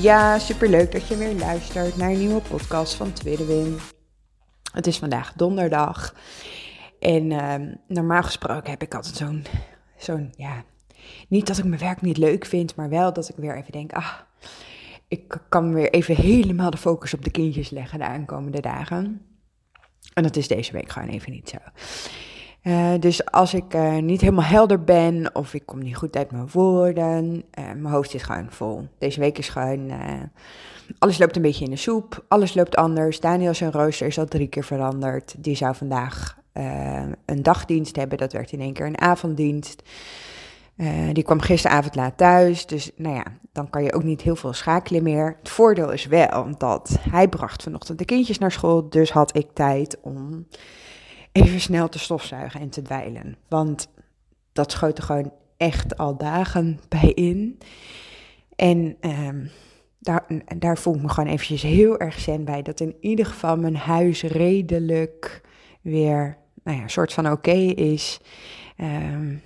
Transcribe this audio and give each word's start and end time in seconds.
Ja, 0.00 0.38
super 0.38 0.68
leuk 0.68 0.92
dat 0.92 1.08
je 1.08 1.16
weer 1.16 1.34
luistert 1.34 1.96
naar 1.96 2.10
een 2.10 2.18
nieuwe 2.18 2.40
podcast 2.40 2.94
van 2.94 3.12
Tweede 3.12 3.44
Win. 3.44 3.78
Het 4.72 4.86
is 4.86 4.98
vandaag 4.98 5.32
donderdag. 5.32 6.14
En 7.00 7.32
ehm, 7.32 7.74
normaal 7.86 8.22
gesproken 8.22 8.70
heb 8.70 8.82
ik 8.82 8.94
altijd 8.94 9.16
zo'n, 9.16 9.44
zo'n, 9.96 10.32
ja, 10.36 10.64
niet 11.28 11.46
dat 11.46 11.58
ik 11.58 11.64
mijn 11.64 11.80
werk 11.80 12.00
niet 12.00 12.16
leuk 12.16 12.44
vind, 12.44 12.74
maar 12.74 12.88
wel 12.88 13.12
dat 13.12 13.28
ik 13.28 13.36
weer 13.36 13.56
even 13.56 13.72
denk, 13.72 13.92
ah, 13.92 14.14
ik 15.08 15.40
kan 15.48 15.74
weer 15.74 15.90
even 15.90 16.16
helemaal 16.16 16.70
de 16.70 16.76
focus 16.76 17.14
op 17.14 17.24
de 17.24 17.30
kindjes 17.30 17.70
leggen 17.70 17.98
de 17.98 18.04
aankomende 18.04 18.60
dagen. 18.60 19.22
En 20.14 20.22
dat 20.22 20.36
is 20.36 20.48
deze 20.48 20.72
week 20.72 20.88
gewoon 20.90 21.08
even 21.08 21.32
niet 21.32 21.48
zo. 21.48 21.58
Uh, 22.62 22.90
dus 23.00 23.30
als 23.30 23.54
ik 23.54 23.74
uh, 23.74 23.96
niet 23.96 24.20
helemaal 24.20 24.44
helder 24.44 24.84
ben 24.84 25.34
of 25.34 25.54
ik 25.54 25.66
kom 25.66 25.78
niet 25.78 25.96
goed 25.96 26.16
uit 26.16 26.30
mijn 26.30 26.48
woorden, 26.52 27.34
uh, 27.34 27.64
mijn 27.64 27.94
hoofd 27.94 28.14
is 28.14 28.22
gewoon 28.22 28.46
vol. 28.50 28.88
Deze 28.98 29.20
week 29.20 29.38
is 29.38 29.48
gewoon, 29.48 29.92
alles 30.98 31.18
loopt 31.18 31.36
een 31.36 31.42
beetje 31.42 31.64
in 31.64 31.70
de 31.70 31.76
soep, 31.76 32.24
alles 32.28 32.54
loopt 32.54 32.76
anders. 32.76 33.20
Daniel 33.20 33.54
zijn 33.54 33.72
rooster 33.72 34.06
is 34.06 34.18
al 34.18 34.26
drie 34.26 34.48
keer 34.48 34.64
veranderd. 34.64 35.34
Die 35.38 35.56
zou 35.56 35.74
vandaag 35.74 36.36
een 37.24 37.42
dagdienst 37.42 37.96
hebben, 37.96 38.18
dat 38.18 38.32
werd 38.32 38.52
in 38.52 38.60
één 38.60 38.72
keer 38.72 38.86
een 38.86 39.00
avonddienst. 39.00 39.82
die 41.12 41.22
kwam 41.22 41.40
gisteravond 41.40 41.94
laat 41.94 42.16
thuis, 42.16 42.66
dus 42.66 42.90
nou 42.96 43.14
ja, 43.14 43.24
dan 43.52 43.70
kan 43.70 43.82
je 43.82 43.92
ook 43.92 44.04
niet 44.04 44.22
heel 44.22 44.36
veel 44.36 44.52
schakelen 44.52 45.02
meer. 45.02 45.36
Het 45.38 45.48
voordeel 45.48 45.92
is 45.92 46.06
wel 46.06 46.54
dat 46.58 46.98
hij 47.10 47.28
bracht 47.28 47.62
vanochtend 47.62 47.98
de 47.98 48.04
kindjes 48.04 48.38
naar 48.38 48.52
school, 48.52 48.88
dus 48.88 49.10
had 49.12 49.36
ik 49.36 49.46
tijd 49.52 49.98
om 50.00 50.46
even 51.32 51.60
snel 51.60 51.88
te 51.88 51.98
stofzuigen 51.98 52.60
en 52.60 52.68
te 52.68 52.82
dweilen. 52.82 53.36
Want 53.48 53.88
dat 54.52 54.72
schoot 54.72 54.98
er 54.98 55.04
gewoon 55.04 55.32
echt 55.56 55.96
al 55.96 56.16
dagen 56.16 56.80
bij 56.88 57.12
in. 57.12 57.58
En 58.56 58.96
um, 59.00 59.50
daar, 59.98 60.26
daar 60.58 60.78
voel 60.78 60.94
ik 60.94 61.02
me 61.02 61.08
gewoon 61.08 61.30
eventjes 61.30 61.62
heel 61.62 61.98
erg 61.98 62.18
zen 62.18 62.44
bij. 62.44 62.62
Dat 62.62 62.80
in 62.80 62.96
ieder 63.00 63.26
geval 63.26 63.56
mijn 63.56 63.76
huis 63.76 64.22
redelijk 64.22 65.40
weer, 65.82 66.38
nou 66.62 66.76
ja, 66.76 66.82
een 66.82 66.90
soort 66.90 67.12
van 67.12 67.30
oké 67.30 67.56
is. 67.74 68.20
Um, 68.76 69.42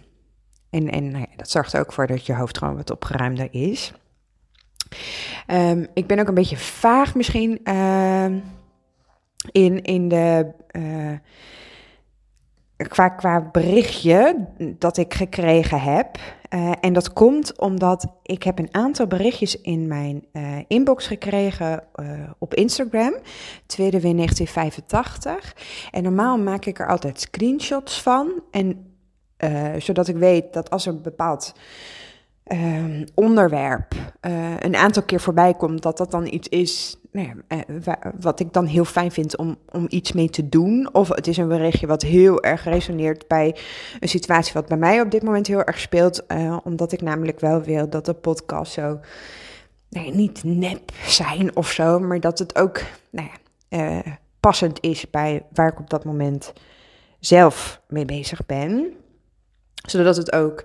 en 0.70 0.90
en 0.90 1.10
nou 1.10 1.26
ja, 1.30 1.36
dat 1.36 1.50
zorgt 1.50 1.72
er 1.72 1.80
ook 1.80 1.92
voor 1.92 2.06
dat 2.06 2.26
je 2.26 2.34
hoofd 2.34 2.58
gewoon 2.58 2.76
wat 2.76 2.90
opgeruimder 2.90 3.48
is. 3.50 3.92
Um, 5.46 5.86
ik 5.94 6.06
ben 6.06 6.18
ook 6.18 6.28
een 6.28 6.34
beetje 6.34 6.56
vaag 6.56 7.14
misschien 7.14 7.60
in, 9.50 9.82
in 9.82 10.08
de... 10.08 10.52
Uh, 10.72 11.12
qua, 12.88 13.08
qua 13.08 13.48
berichtje 13.52 14.46
dat 14.78 14.96
ik 14.96 15.14
gekregen 15.14 15.80
heb. 15.80 16.18
Uh, 16.54 16.72
en 16.80 16.92
dat 16.92 17.12
komt 17.12 17.58
omdat 17.58 18.06
ik 18.22 18.42
heb 18.42 18.58
een 18.58 18.74
aantal 18.74 19.06
berichtjes 19.06 19.60
in 19.60 19.86
mijn 19.86 20.24
uh, 20.32 20.58
inbox 20.66 21.06
gekregen 21.06 21.84
uh, 21.96 22.06
op 22.38 22.54
Instagram, 22.54 23.14
tweede 23.66 24.00
win 24.00 24.16
1985. 24.16 25.56
En 25.90 26.02
normaal 26.02 26.38
maak 26.38 26.64
ik 26.64 26.78
er 26.78 26.88
altijd 26.88 27.20
screenshots 27.20 28.02
van. 28.02 28.42
En 28.50 28.86
zodat 29.78 30.08
ik 30.08 30.16
weet 30.16 30.52
dat 30.52 30.70
als 30.70 30.86
er 30.86 30.92
een 30.92 31.02
bepaald 31.02 31.54
uh, 32.46 33.06
onderwerp 33.14 33.94
een 34.58 34.76
aantal 34.76 35.02
keer 35.02 35.20
voorbij 35.20 35.54
komt, 35.54 35.82
dat 35.82 35.96
dat 35.96 36.10
dan 36.10 36.26
iets 36.26 36.48
is 36.48 37.01
nou 37.12 37.28
ja, 37.48 37.64
uh, 37.68 37.94
wat 38.20 38.40
ik 38.40 38.52
dan 38.52 38.66
heel 38.66 38.84
fijn 38.84 39.10
vind 39.10 39.36
om, 39.36 39.56
om 39.70 39.86
iets 39.88 40.12
mee 40.12 40.30
te 40.30 40.48
doen. 40.48 40.88
Of 40.92 41.08
het 41.08 41.26
is 41.26 41.36
een 41.36 41.48
berichtje 41.48 41.86
wat 41.86 42.02
heel 42.02 42.42
erg 42.42 42.64
resoneert 42.64 43.28
bij 43.28 43.56
een 44.00 44.08
situatie 44.08 44.52
wat 44.52 44.66
bij 44.66 44.76
mij 44.76 45.00
op 45.00 45.10
dit 45.10 45.22
moment 45.22 45.46
heel 45.46 45.62
erg 45.62 45.78
speelt. 45.78 46.22
Uh, 46.28 46.56
omdat 46.64 46.92
ik 46.92 47.00
namelijk 47.00 47.40
wel 47.40 47.62
wil 47.62 47.88
dat 47.88 48.04
de 48.04 48.14
podcast 48.14 48.72
zo 48.72 49.00
nee, 49.88 50.14
niet 50.14 50.44
nep 50.44 50.92
zijn 51.06 51.56
of 51.56 51.70
zo, 51.70 51.98
maar 51.98 52.20
dat 52.20 52.38
het 52.38 52.58
ook 52.58 52.80
nou 53.10 53.28
ja, 53.68 54.02
passend 54.40 54.78
is 54.80 55.10
bij 55.10 55.42
waar 55.52 55.72
ik 55.72 55.78
op 55.78 55.90
dat 55.90 56.04
moment 56.04 56.52
zelf 57.20 57.80
mee 57.88 58.04
bezig 58.04 58.46
ben. 58.46 58.92
Zodat 59.86 60.16
het 60.16 60.32
ook 60.32 60.64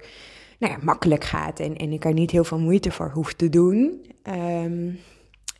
nou 0.59 0.73
ja, 0.73 0.79
makkelijk 0.81 1.23
gaat 1.23 1.59
en, 1.59 1.75
en 1.75 1.91
ik 1.91 2.05
er 2.05 2.13
niet 2.13 2.31
heel 2.31 2.43
veel 2.43 2.59
moeite 2.59 2.91
voor 2.91 3.11
hoef 3.13 3.33
te 3.33 3.49
doen. 3.49 4.05
Um, 4.23 4.99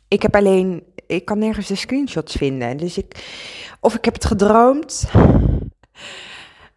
ik 0.08 0.22
heb 0.22 0.36
alleen, 0.36 0.82
ik 1.06 1.24
kan 1.24 1.38
nergens 1.38 1.66
de 1.66 1.74
screenshots 1.74 2.34
vinden. 2.34 2.76
Dus 2.76 2.98
ik, 2.98 3.24
of 3.80 3.94
ik 3.94 4.04
heb 4.04 4.14
het 4.14 4.24
gedroomd. 4.24 5.10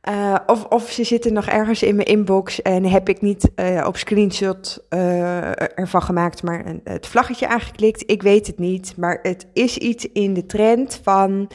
Uh, 0.10 0.36
of, 0.46 0.66
of 0.66 0.92
ze 0.92 1.04
zitten 1.04 1.34
nog 1.34 1.46
ergens 1.46 1.84
in 1.84 1.96
mijn 1.96 2.08
inbox 2.08 2.62
en 2.62 2.86
heb 2.86 3.10
ik 3.10 3.22
niet 3.22 3.52
uh, 3.56 3.84
op 3.88 3.98
screenshot 3.98 4.86
uh, 4.90 5.78
ervan 5.80 6.02
gemaakt, 6.02 6.44
maar 6.44 6.76
het 6.84 7.08
vlaggetje 7.08 7.48
aangeklikt. 7.48 8.04
Ik 8.06 8.22
weet 8.22 8.48
het 8.48 8.60
niet, 8.60 8.94
maar 8.98 9.20
het 9.22 9.48
is 9.54 9.78
iets 9.78 10.06
in 10.12 10.34
de 10.34 10.46
trend 10.46 11.00
van 11.04 11.50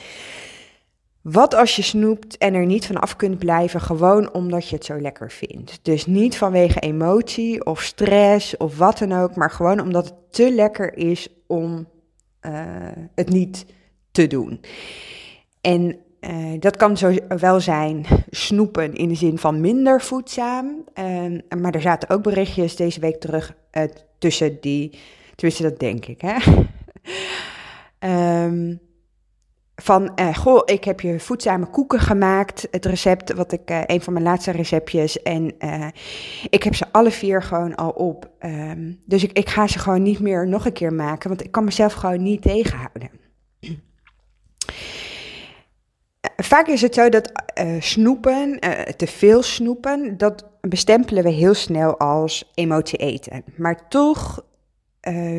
wat 1.22 1.54
als 1.54 1.76
je 1.76 1.82
snoept 1.82 2.38
en 2.38 2.54
er 2.54 2.66
niet 2.66 2.86
van 2.86 3.00
af 3.00 3.16
kunt 3.16 3.38
blijven, 3.38 3.80
gewoon 3.80 4.32
omdat 4.32 4.68
je 4.68 4.74
het 4.74 4.84
zo 4.84 5.00
lekker 5.00 5.30
vindt. 5.30 5.78
Dus 5.82 6.06
niet 6.06 6.36
vanwege 6.36 6.80
emotie 6.80 7.64
of 7.64 7.82
stress 7.82 8.56
of 8.56 8.78
wat 8.78 8.98
dan 8.98 9.12
ook, 9.12 9.34
maar 9.34 9.50
gewoon 9.50 9.80
omdat 9.80 10.04
het 10.04 10.14
te 10.30 10.54
lekker 10.54 10.96
is 10.96 11.28
om 11.46 11.88
uh, 12.46 12.52
het 13.14 13.28
niet 13.28 13.66
te 14.10 14.26
doen. 14.26 14.60
En 15.60 15.96
uh, 16.20 16.60
dat 16.60 16.76
kan 16.76 16.96
zo 16.96 17.14
wel 17.28 17.60
zijn 17.60 18.06
snoepen 18.30 18.94
in 18.94 19.08
de 19.08 19.14
zin 19.14 19.38
van 19.38 19.60
minder 19.60 20.02
voedzaam. 20.02 20.84
Uh, 20.94 21.40
maar 21.58 21.74
er 21.74 21.80
zaten 21.80 22.10
ook 22.10 22.22
berichtjes 22.22 22.76
deze 22.76 23.00
week 23.00 23.20
terug 23.20 23.54
uh, 23.72 23.82
tussen 24.18 24.60
die. 24.60 24.98
Tussen 25.34 25.64
dat 25.64 25.78
denk 25.78 26.06
ik. 26.06 26.20
Hè? 26.20 26.36
um, 28.44 28.80
van, 29.82 30.12
uh, 30.20 30.36
goh, 30.36 30.62
ik 30.64 30.84
heb 30.84 31.00
je 31.00 31.20
voedzame 31.20 31.66
koeken 31.66 32.00
gemaakt. 32.00 32.68
Het 32.70 32.84
recept, 32.86 33.32
wat 33.32 33.52
ik, 33.52 33.70
uh, 33.70 33.80
een 33.86 34.00
van 34.02 34.12
mijn 34.12 34.24
laatste 34.24 34.50
receptjes. 34.50 35.22
En 35.22 35.54
uh, 35.58 35.86
ik 36.50 36.62
heb 36.62 36.74
ze 36.74 36.86
alle 36.92 37.10
vier 37.10 37.42
gewoon 37.42 37.74
al 37.74 37.90
op. 37.90 38.30
Um, 38.40 39.00
dus 39.04 39.22
ik, 39.22 39.32
ik 39.32 39.48
ga 39.48 39.66
ze 39.66 39.78
gewoon 39.78 40.02
niet 40.02 40.20
meer 40.20 40.48
nog 40.48 40.66
een 40.66 40.72
keer 40.72 40.92
maken, 40.92 41.28
want 41.28 41.44
ik 41.44 41.52
kan 41.52 41.64
mezelf 41.64 41.92
gewoon 41.92 42.22
niet 42.22 42.42
tegenhouden. 42.42 43.10
Vaak 46.36 46.66
is 46.66 46.82
het 46.82 46.94
zo 46.94 47.08
dat 47.08 47.32
snoepen, 47.78 48.60
te 48.96 49.06
veel 49.06 49.42
snoepen, 49.42 50.18
dat 50.18 50.44
bestempelen 50.60 51.22
we 51.22 51.30
heel 51.30 51.54
snel 51.54 51.98
als 51.98 52.52
emotie 52.54 52.98
eten. 52.98 53.44
Maar 53.56 53.88
toch 53.88 54.44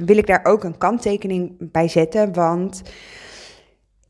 wil 0.06 0.18
ik 0.18 0.28
daar 0.28 0.46
ook 0.46 0.64
een 0.64 0.78
kanttekening 0.78 1.72
bij 1.72 1.88
zetten, 1.88 2.34
want 2.34 2.82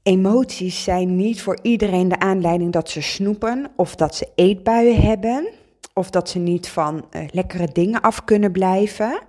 Emoties 0.08 0.84
zijn 0.84 1.16
niet 1.16 1.42
voor 1.42 1.60
iedereen 1.62 2.08
de 2.08 2.20
aanleiding 2.20 2.72
dat 2.72 2.90
ze 2.90 3.02
snoepen 3.02 3.72
of 3.76 3.96
dat 3.96 4.16
ze 4.16 4.28
eetbuien 4.36 5.02
hebben 5.02 5.50
of 5.94 6.10
dat 6.10 6.30
ze 6.30 6.40
niet 6.40 6.70
van 6.70 7.06
uh, 7.12 7.22
lekkere 7.32 7.68
dingen 7.72 8.02
af 8.02 8.24
kunnen 8.24 8.52
blijven. 8.52 9.20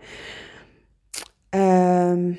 Um, 1.50 2.38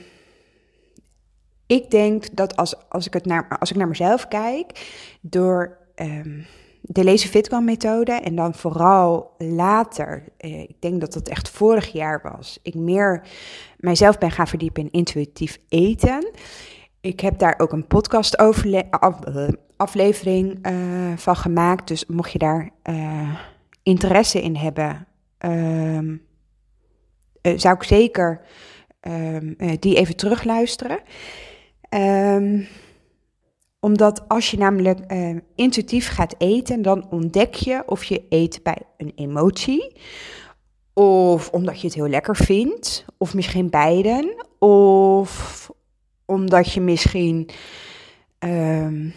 ik 1.67 1.91
denk 1.91 2.35
dat 2.35 2.55
als, 2.55 2.89
als, 2.89 3.07
ik 3.07 3.13
het 3.13 3.25
naar, 3.25 3.57
als 3.59 3.69
ik 3.69 3.77
naar 3.77 3.87
mezelf 3.87 4.27
kijk, 4.27 4.95
door 5.21 5.77
um, 5.95 6.45
de 6.81 7.03
Lazy 7.03 7.27
Fitcom 7.27 7.65
methode 7.65 8.11
en 8.11 8.35
dan 8.35 8.53
vooral 8.53 9.31
later, 9.37 10.23
uh, 10.39 10.59
ik 10.59 10.81
denk 10.81 11.01
dat 11.01 11.13
dat 11.13 11.27
echt 11.27 11.49
vorig 11.49 11.91
jaar 11.91 12.21
was, 12.33 12.59
ik 12.61 12.75
meer 12.75 13.23
mijzelf 13.77 14.17
ben 14.17 14.31
gaan 14.31 14.47
verdiepen 14.47 14.83
in 14.83 14.91
intuïtief 14.91 15.59
eten 15.69 16.31
ik 17.01 17.19
heb 17.19 17.39
daar 17.39 17.55
ook 17.57 17.71
een 17.71 17.87
podcast 17.87 18.37
aflevering 19.77 20.67
uh, 20.67 21.17
van 21.17 21.35
gemaakt. 21.35 21.87
Dus 21.87 22.05
mocht 22.05 22.31
je 22.31 22.39
daar 22.39 22.69
uh, 22.83 23.39
interesse 23.83 24.41
in 24.41 24.55
hebben, 24.55 25.07
uh, 25.45 26.17
zou 27.41 27.75
ik 27.75 27.83
zeker 27.83 28.41
ehm, 28.99 29.53
die 29.79 29.95
even 29.95 30.15
terugluisteren. 30.15 30.99
Um, 31.89 32.67
omdat 33.79 34.27
als 34.27 34.51
je 34.51 34.57
namelijk 34.57 34.99
intuïtief 35.55 36.09
gaat 36.09 36.35
eten, 36.37 36.81
dan 36.81 37.09
ontdek 37.09 37.53
je 37.53 37.83
of 37.85 38.03
je 38.03 38.25
eet 38.29 38.63
bij 38.63 38.77
een 38.97 39.11
emotie 39.15 39.97
Of 40.93 41.49
omdat 41.49 41.81
je 41.81 41.87
het 41.87 41.95
heel 41.95 42.07
lekker 42.07 42.35
vindt, 42.35 43.05
of 43.17 43.33
misschien 43.33 43.69
beiden, 43.69 44.45
of 44.59 45.71
omdat 46.29 46.73
je 46.73 46.81
misschien, 46.81 47.49
ehm, 48.39 49.09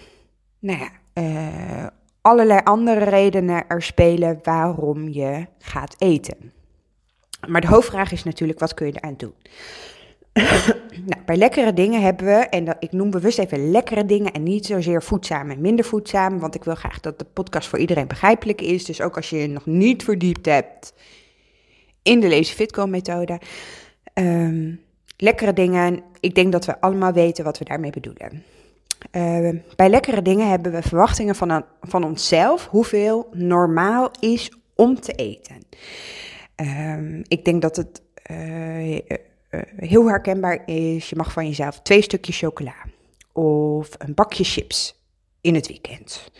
nou 0.58 0.78
ja, 0.78 0.90
uh, 1.14 1.86
allerlei 2.20 2.60
andere 2.64 3.04
redenen 3.04 3.68
er 3.68 3.82
spelen 3.82 4.38
waarom 4.42 5.08
je 5.08 5.46
gaat 5.58 5.94
eten. 5.98 6.52
Maar 7.48 7.60
de 7.60 7.66
hoofdvraag 7.66 8.12
is 8.12 8.22
natuurlijk, 8.22 8.58
wat 8.58 8.74
kun 8.74 8.86
je 8.86 8.92
eraan 8.96 9.14
doen? 9.16 9.34
nou, 11.10 11.22
bij 11.24 11.36
lekkere 11.36 11.72
dingen 11.72 12.02
hebben 12.02 12.26
we, 12.26 12.32
en 12.32 12.64
dat, 12.64 12.76
ik 12.78 12.92
noem 12.92 13.10
bewust 13.10 13.38
even 13.38 13.70
lekkere 13.70 14.04
dingen 14.04 14.32
en 14.32 14.42
niet 14.42 14.66
zozeer 14.66 15.02
voedzaam 15.02 15.50
en 15.50 15.60
minder 15.60 15.84
voedzaam, 15.84 16.38
want 16.38 16.54
ik 16.54 16.64
wil 16.64 16.74
graag 16.74 17.00
dat 17.00 17.18
de 17.18 17.24
podcast 17.24 17.68
voor 17.68 17.78
iedereen 17.78 18.06
begrijpelijk 18.06 18.60
is. 18.60 18.84
Dus 18.84 19.00
ook 19.00 19.16
als 19.16 19.30
je 19.30 19.36
je 19.36 19.46
nog 19.46 19.66
niet 19.66 20.04
verdiept 20.04 20.46
hebt 20.46 20.92
in 22.02 22.20
de 22.20 22.28
Lazy 22.28 22.54
Fitco 22.54 22.86
methode. 22.86 23.40
Um, 24.14 24.80
lekkere 25.22 25.52
dingen, 25.52 26.02
ik 26.20 26.34
denk 26.34 26.52
dat 26.52 26.64
we 26.64 26.80
allemaal 26.80 27.12
weten 27.12 27.44
wat 27.44 27.58
we 27.58 27.64
daarmee 27.64 27.90
bedoelen. 27.90 28.44
Uh, 29.12 29.48
bij 29.76 29.88
lekkere 29.88 30.22
dingen 30.22 30.48
hebben 30.48 30.72
we 30.72 30.82
verwachtingen 30.82 31.34
van, 31.34 31.50
een, 31.50 31.64
van 31.80 32.04
onszelf, 32.04 32.66
hoeveel 32.66 33.28
normaal 33.32 34.10
is 34.20 34.52
om 34.74 35.00
te 35.00 35.12
eten. 35.12 35.56
Um, 36.56 37.22
ik 37.28 37.44
denk 37.44 37.62
dat 37.62 37.76
het 37.76 38.02
uh, 38.30 38.92
uh, 38.92 38.98
heel 39.76 40.08
herkenbaar 40.08 40.62
is. 40.66 41.10
Je 41.10 41.16
mag 41.16 41.32
van 41.32 41.46
jezelf 41.46 41.80
twee 41.80 42.02
stukjes 42.02 42.38
chocola 42.38 42.74
of 43.32 43.88
een 43.98 44.14
bakje 44.14 44.44
chips 44.44 45.02
in 45.40 45.54
het 45.54 45.66
weekend. 45.66 46.30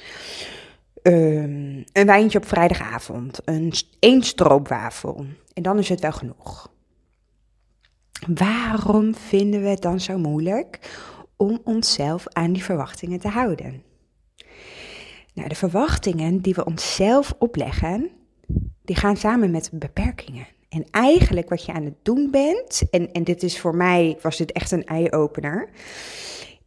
Um, 1.02 1.85
een 1.93 2.06
wijntje 2.06 2.38
op 2.38 2.46
vrijdagavond, 2.46 3.40
een 3.44 3.73
één 3.99 4.23
stroopwafel. 4.23 5.26
En 5.55 5.62
dan 5.62 5.78
is 5.78 5.88
het 5.88 6.00
wel 6.00 6.12
genoeg. 6.12 6.72
Waarom 8.27 9.15
vinden 9.15 9.63
we 9.63 9.69
het 9.69 9.83
dan 9.83 10.01
zo 10.01 10.19
moeilijk 10.19 10.79
om 11.37 11.61
onszelf 11.65 12.25
aan 12.29 12.53
die 12.53 12.65
verwachtingen 12.65 13.21
te 13.21 13.29
houden? 13.29 13.83
Nou, 15.35 15.49
de 15.49 15.55
verwachtingen 15.55 16.39
die 16.39 16.55
we 16.55 16.65
onszelf 16.65 17.35
opleggen, 17.39 18.11
die 18.85 18.97
gaan 18.97 19.17
samen 19.17 19.51
met 19.51 19.71
beperkingen. 19.73 20.47
En 20.69 20.85
eigenlijk 20.91 21.49
wat 21.49 21.65
je 21.65 21.73
aan 21.73 21.85
het 21.85 21.95
doen 22.03 22.31
bent, 22.31 22.83
en, 22.91 23.13
en 23.13 23.25
dit 23.25 23.43
is 23.43 23.61
voor 23.61 23.77
mij, 23.77 24.19
was 24.23 24.37
dit 24.37 24.53
echt 24.53 24.71
een 24.71 24.85
eye-opener, 24.85 25.69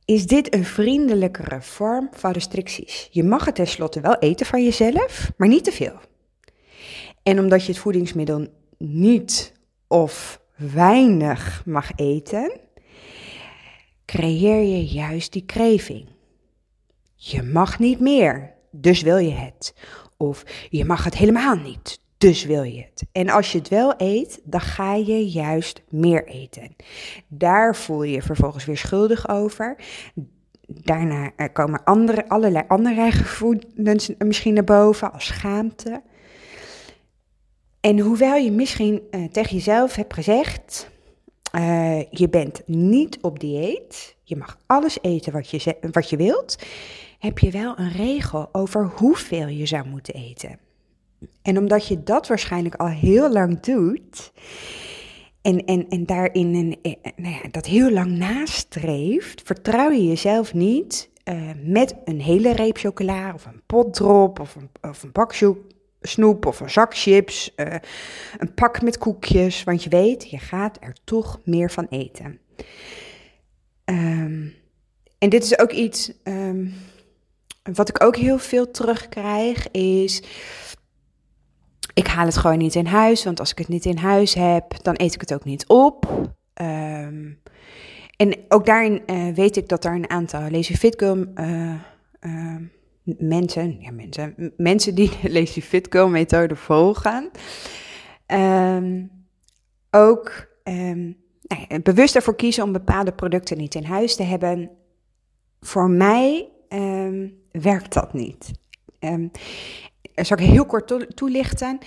is 0.06 0.28
dit 0.28 0.54
een 0.54 0.66
vriendelijkere 0.66 1.62
vorm 1.62 2.10
van 2.12 2.32
restricties. 2.32 3.08
Je 3.12 3.24
mag 3.24 3.46
het 3.46 3.56
tenslotte 3.56 4.02
wel 4.02 4.16
eten 4.16 4.46
van 4.46 4.64
jezelf, 4.64 5.32
maar 5.38 5.48
niet 5.48 5.64
te 5.64 5.72
veel. 5.72 6.00
En 7.24 7.40
omdat 7.40 7.66
je 7.66 7.72
het 7.72 7.82
voedingsmiddel 7.82 8.48
niet 8.78 9.54
of 9.88 10.44
weinig 10.56 11.64
mag 11.66 11.92
eten, 11.96 12.60
creëer 14.06 14.62
je 14.62 14.86
juist 14.86 15.34
die 15.34 15.46
kreving. 15.46 16.08
Je 17.16 17.44
mag 17.44 17.80
niet 17.80 18.00
meer, 18.00 18.54
dus 18.72 19.02
wil 19.02 19.18
je 19.18 19.32
het. 19.32 19.74
Of 20.18 20.44
je 20.70 20.86
mag 20.86 21.04
het 21.04 21.16
helemaal 21.16 21.56
niet, 21.56 22.00
dus 22.18 22.46
wil 22.46 22.64
je 22.64 22.82
het. 22.82 23.06
En 23.12 23.30
als 23.30 23.52
je 23.52 23.58
het 23.58 23.70
wel 23.70 23.94
eet, 23.98 24.42
dan 24.44 24.62
ga 24.62 24.96
je 24.96 25.30
juist 25.30 25.82
meer 25.90 26.28
eten. 26.28 26.76
Daar 27.28 27.76
voel 27.76 28.04
je 28.04 28.12
je 28.12 28.22
vervolgens 28.22 28.66
weer 28.66 28.78
schuldig 28.78 29.30
over. 29.30 29.76
Daarna 30.68 31.30
komen 31.54 31.84
andere, 31.84 32.30
allerlei 32.30 32.66
andere 32.68 33.12
gevoelens 33.12 34.10
misschien 34.18 34.54
naar 34.54 34.64
boven, 34.64 35.14
als 35.14 35.26
schaamte. 35.26 36.02
En 37.86 38.00
hoewel 38.00 38.36
je 38.36 38.52
misschien 38.52 39.02
uh, 39.12 39.26
tegen 39.26 39.56
jezelf 39.56 39.96
hebt 39.96 40.14
gezegd, 40.14 40.90
uh, 41.56 42.02
je 42.10 42.30
bent 42.30 42.62
niet 42.66 43.18
op 43.22 43.40
dieet, 43.40 44.16
je 44.24 44.36
mag 44.36 44.58
alles 44.66 44.98
eten 45.02 45.34
wat 45.34 45.50
je, 45.50 45.76
wat 45.92 46.10
je 46.10 46.18
wilt, 46.18 46.56
heb 47.20 47.40
je 47.40 47.52
wel 47.52 47.80
een 47.80 47.92
regel 47.92 48.50
over 48.52 48.92
hoeveel 48.96 49.48
je 49.48 49.66
zou 49.66 49.88
moeten 49.88 50.14
eten. 50.14 50.60
En 51.42 51.58
omdat 51.58 51.88
je 51.88 52.04
dat 52.04 52.28
waarschijnlijk 52.28 52.76
al 52.76 52.88
heel 52.88 53.32
lang 53.32 53.60
doet, 53.60 54.32
en, 55.42 55.66
en, 55.66 55.90
en 55.90 56.06
daarin 56.06 56.56
een, 56.56 56.78
eh, 56.82 57.12
nou 57.16 57.34
ja, 57.34 57.50
dat 57.52 57.66
heel 57.66 57.92
lang 57.92 58.18
nastreeft, 58.18 59.42
vertrouw 59.44 59.92
je 59.92 60.08
jezelf 60.08 60.54
niet 60.54 61.10
met 61.64 61.96
een 62.04 62.22
hele 62.22 62.54
reep 62.54 62.78
chocola 62.78 63.34
of 63.34 63.46
een 63.46 63.62
potdrop 63.66 64.40
of 64.40 64.56
een, 64.56 64.70
of 64.90 65.04
een 65.04 65.12
snoep 66.08 66.46
of 66.46 66.60
een 66.60 66.70
zak 66.70 66.96
chips, 66.98 67.54
uh, 67.56 67.76
een 68.38 68.54
pak 68.54 68.82
met 68.82 68.98
koekjes, 68.98 69.64
want 69.64 69.84
je 69.84 69.90
weet, 69.90 70.30
je 70.30 70.38
gaat 70.38 70.78
er 70.82 70.96
toch 71.04 71.40
meer 71.44 71.72
van 71.72 71.88
eten. 71.90 72.40
Um, 73.86 74.54
en 75.18 75.30
dit 75.30 75.44
is 75.44 75.60
ook 75.60 75.72
iets 75.72 76.12
um, 76.24 76.74
wat 77.64 77.90
ik 77.90 78.04
ook 78.04 78.16
heel 78.16 78.38
veel 78.38 78.72
terugkrijg, 78.72 79.72
is 79.72 80.24
ik 81.94 82.08
haal 82.08 82.26
het 82.26 82.38
gewoon 82.38 82.58
niet 82.58 82.76
in 82.76 82.86
huis, 82.86 83.24
want 83.24 83.40
als 83.40 83.52
ik 83.52 83.58
het 83.58 83.68
niet 83.68 83.86
in 83.86 83.98
huis 83.98 84.34
heb, 84.34 84.84
dan 84.84 84.94
eet 84.98 85.14
ik 85.14 85.22
het 85.22 85.34
ook 85.34 85.46
niet 85.46 85.68
op. 85.68 86.06
Um, 86.62 87.42
en 88.16 88.36
ook 88.48 88.66
daarin 88.66 89.04
uh, 89.06 89.34
weet 89.34 89.58
ik 89.58 89.68
dat 89.68 89.86
er 89.86 89.94
een 89.94 90.10
aantal 90.10 90.50
Lazy 90.50 90.76
Fit 90.76 90.96
Girl 90.98 91.26
mensen, 93.06 93.78
ja 93.80 93.92
mensen, 93.92 94.54
mensen 94.58 94.96
die 94.96 95.12
de 95.22 95.32
Lazy 95.40 95.62
Fit 95.62 95.88
Girl 95.90 96.10
methode 96.10 96.56
volgen, 96.56 97.32
um, 98.28 99.12
ook 99.92 100.48
um, 100.64 101.18
nou 101.42 101.66
ja, 101.70 101.80
bewust 101.80 102.16
ervoor 102.16 102.36
kiezen 102.36 102.64
om 102.64 102.72
bepaalde 102.72 103.12
producten 103.12 103.58
niet 103.58 103.76
in 103.76 103.84
huis 103.84 104.16
te 104.16 104.24
hebben. 104.24 104.70
Voor 105.62 105.90
mij 105.90 106.50
werkt 107.52 107.94
dat 107.94 108.14
niet. 108.14 108.52
Zal 110.16 110.38
ik 110.38 110.46
heel 110.46 110.66
kort 110.66 111.16
toelichten. 111.16 111.78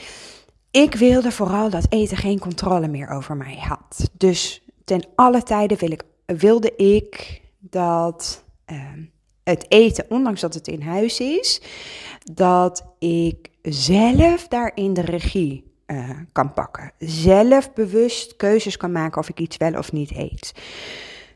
Ik 0.70 0.94
wilde 0.94 1.32
vooral 1.32 1.70
dat 1.70 1.86
eten 1.88 2.16
geen 2.16 2.38
controle 2.38 2.88
meer 2.88 3.08
over 3.08 3.36
mij 3.36 3.56
had. 3.60 4.10
Dus 4.12 4.62
ten 4.84 5.06
alle 5.14 5.42
tijden 5.42 5.78
wil 5.78 5.90
ik, 5.90 6.02
wilde 6.26 6.76
ik 6.76 7.42
dat 7.58 8.44
het 9.48 9.64
eten, 9.68 10.04
ondanks 10.08 10.40
dat 10.40 10.54
het 10.54 10.68
in 10.68 10.82
huis 10.82 11.20
is, 11.20 11.60
dat 12.32 12.84
ik 12.98 13.50
zelf 13.62 14.48
daarin 14.48 14.94
de 14.94 15.00
regie 15.00 15.72
uh, 15.86 16.10
kan 16.32 16.52
pakken. 16.52 16.92
Zelf 16.98 17.72
bewust 17.72 18.36
keuzes 18.36 18.76
kan 18.76 18.92
maken 18.92 19.20
of 19.20 19.28
ik 19.28 19.40
iets 19.40 19.56
wel 19.56 19.74
of 19.74 19.92
niet 19.92 20.16
eet. 20.16 20.52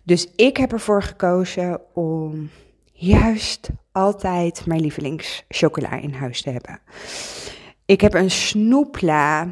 Dus 0.02 0.28
ik 0.37 0.57
heb 0.57 0.73
ervoor 0.73 1.02
gekozen 1.02 1.81
om 1.95 2.50
juist 2.92 3.71
altijd 3.92 4.66
mijn 4.66 4.81
lievelingschocola 4.81 6.00
in 6.00 6.12
huis 6.12 6.42
te 6.42 6.50
hebben. 6.50 6.81
Ik 7.87 8.00
heb 8.00 8.14
een 8.14 8.31
snoepla 8.31 9.49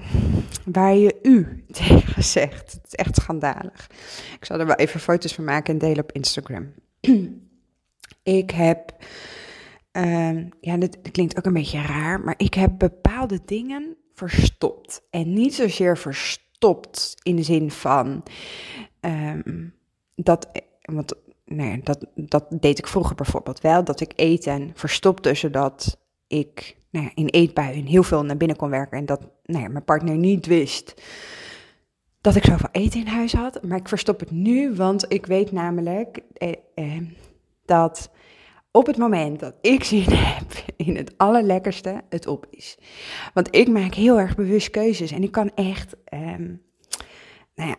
waar 0.65 0.95
je 0.95 1.19
u 1.23 1.65
tegen 1.87 2.25
zegt. 2.25 2.73
Het 2.73 2.87
is 2.87 2.95
echt 2.95 3.17
schandalig. 3.17 3.91
Ik 4.35 4.45
zal 4.45 4.59
er 4.59 4.67
wel 4.67 4.77
even 4.77 5.01
foto's 5.01 5.35
van 5.35 5.45
maken 5.45 5.73
en 5.73 5.79
delen 5.79 6.03
op 6.03 6.13
Instagram. 6.13 6.73
ik 8.23 8.51
heb, 8.51 8.97
uh, 9.93 10.45
ja, 10.61 10.77
dit, 10.77 10.99
klinkt 11.13 11.39
ook 11.39 11.45
een 11.45 11.53
beetje 11.53 11.83
raar, 11.83 12.21
maar 12.21 12.35
ik 12.37 12.55
heb 12.55 12.79
bepaalde 12.79 13.41
dingen 13.45 13.97
verstopt. 14.15 15.07
En 15.11 15.33
niet 15.33 15.55
zozeer 15.55 15.99
verstopt 15.99 17.15
in 17.23 17.37
de 17.37 17.43
zin 17.43 17.71
van 17.71 18.23
um, 19.01 19.75
dat, 20.15 20.49
want 20.83 21.15
nee, 21.45 21.81
dat, 21.83 22.07
dat 22.15 22.47
deed 22.51 22.79
ik 22.79 22.87
vroeger 22.87 23.15
bijvoorbeeld 23.15 23.61
wel, 23.61 23.85
dat 23.85 24.01
ik 24.01 24.13
eten 24.17 24.71
verstopte 24.75 25.35
zodat 25.35 25.99
ik 26.27 26.77
nou 26.91 27.05
ja, 27.05 27.11
in 27.15 27.27
eetbuien 27.27 27.87
heel 27.87 28.03
veel 28.03 28.25
naar 28.25 28.37
binnen 28.37 28.57
kon 28.57 28.71
werken 28.71 28.99
en 28.99 29.07
dat 29.07 29.29
nou 29.45 29.63
ja, 29.63 29.69
mijn 29.69 29.85
partner 29.85 30.17
niet 30.17 30.47
wist 30.47 31.03
dat 32.21 32.35
ik 32.35 32.45
zoveel 32.45 32.69
eten 32.73 33.01
in 33.01 33.07
huis 33.07 33.33
had. 33.33 33.63
Maar 33.63 33.79
ik 33.79 33.89
verstop 33.89 34.21
het 34.21 34.31
nu, 34.31 34.75
want 34.75 35.05
ik 35.09 35.27
weet 35.27 35.53
namelijk 35.53 36.21
eh, 36.33 36.53
eh, 36.75 37.03
dat 37.71 38.11
op 38.71 38.87
het 38.87 38.97
moment 38.97 39.41
dat 39.41 39.55
ik 39.61 39.85
zin 39.85 40.11
heb 40.11 40.65
in 40.87 40.97
het 40.97 41.15
allerlekkerste, 41.17 42.03
het 42.09 42.27
op 42.27 42.47
is. 42.51 42.79
Want 43.35 43.57
ik 43.57 43.69
maak 43.69 43.95
heel 43.95 44.19
erg 44.19 44.35
bewust 44.35 44.71
keuzes 44.71 45.11
en 45.11 45.23
ik 45.23 45.33
kan 45.33 45.51
echt, 45.55 45.97
um, 46.15 46.63
nou 47.55 47.69
ja, 47.69 47.77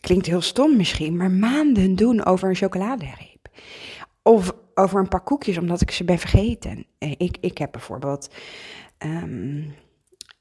klinkt 0.00 0.26
heel 0.26 0.40
stom 0.40 0.76
misschien, 0.76 1.16
maar 1.16 1.30
maanden 1.30 1.94
doen 1.94 2.24
over 2.24 2.48
een 2.48 2.54
chocoladereep. 2.54 3.48
Of 4.22 4.52
over 4.74 5.00
een 5.00 5.08
paar 5.08 5.22
koekjes, 5.22 5.58
omdat 5.58 5.80
ik 5.80 5.90
ze 5.90 6.04
ben 6.04 6.18
vergeten. 6.18 6.86
Eh, 6.98 7.10
ik, 7.16 7.36
ik 7.40 7.58
heb 7.58 7.72
bijvoorbeeld 7.72 8.34
um, 8.98 9.74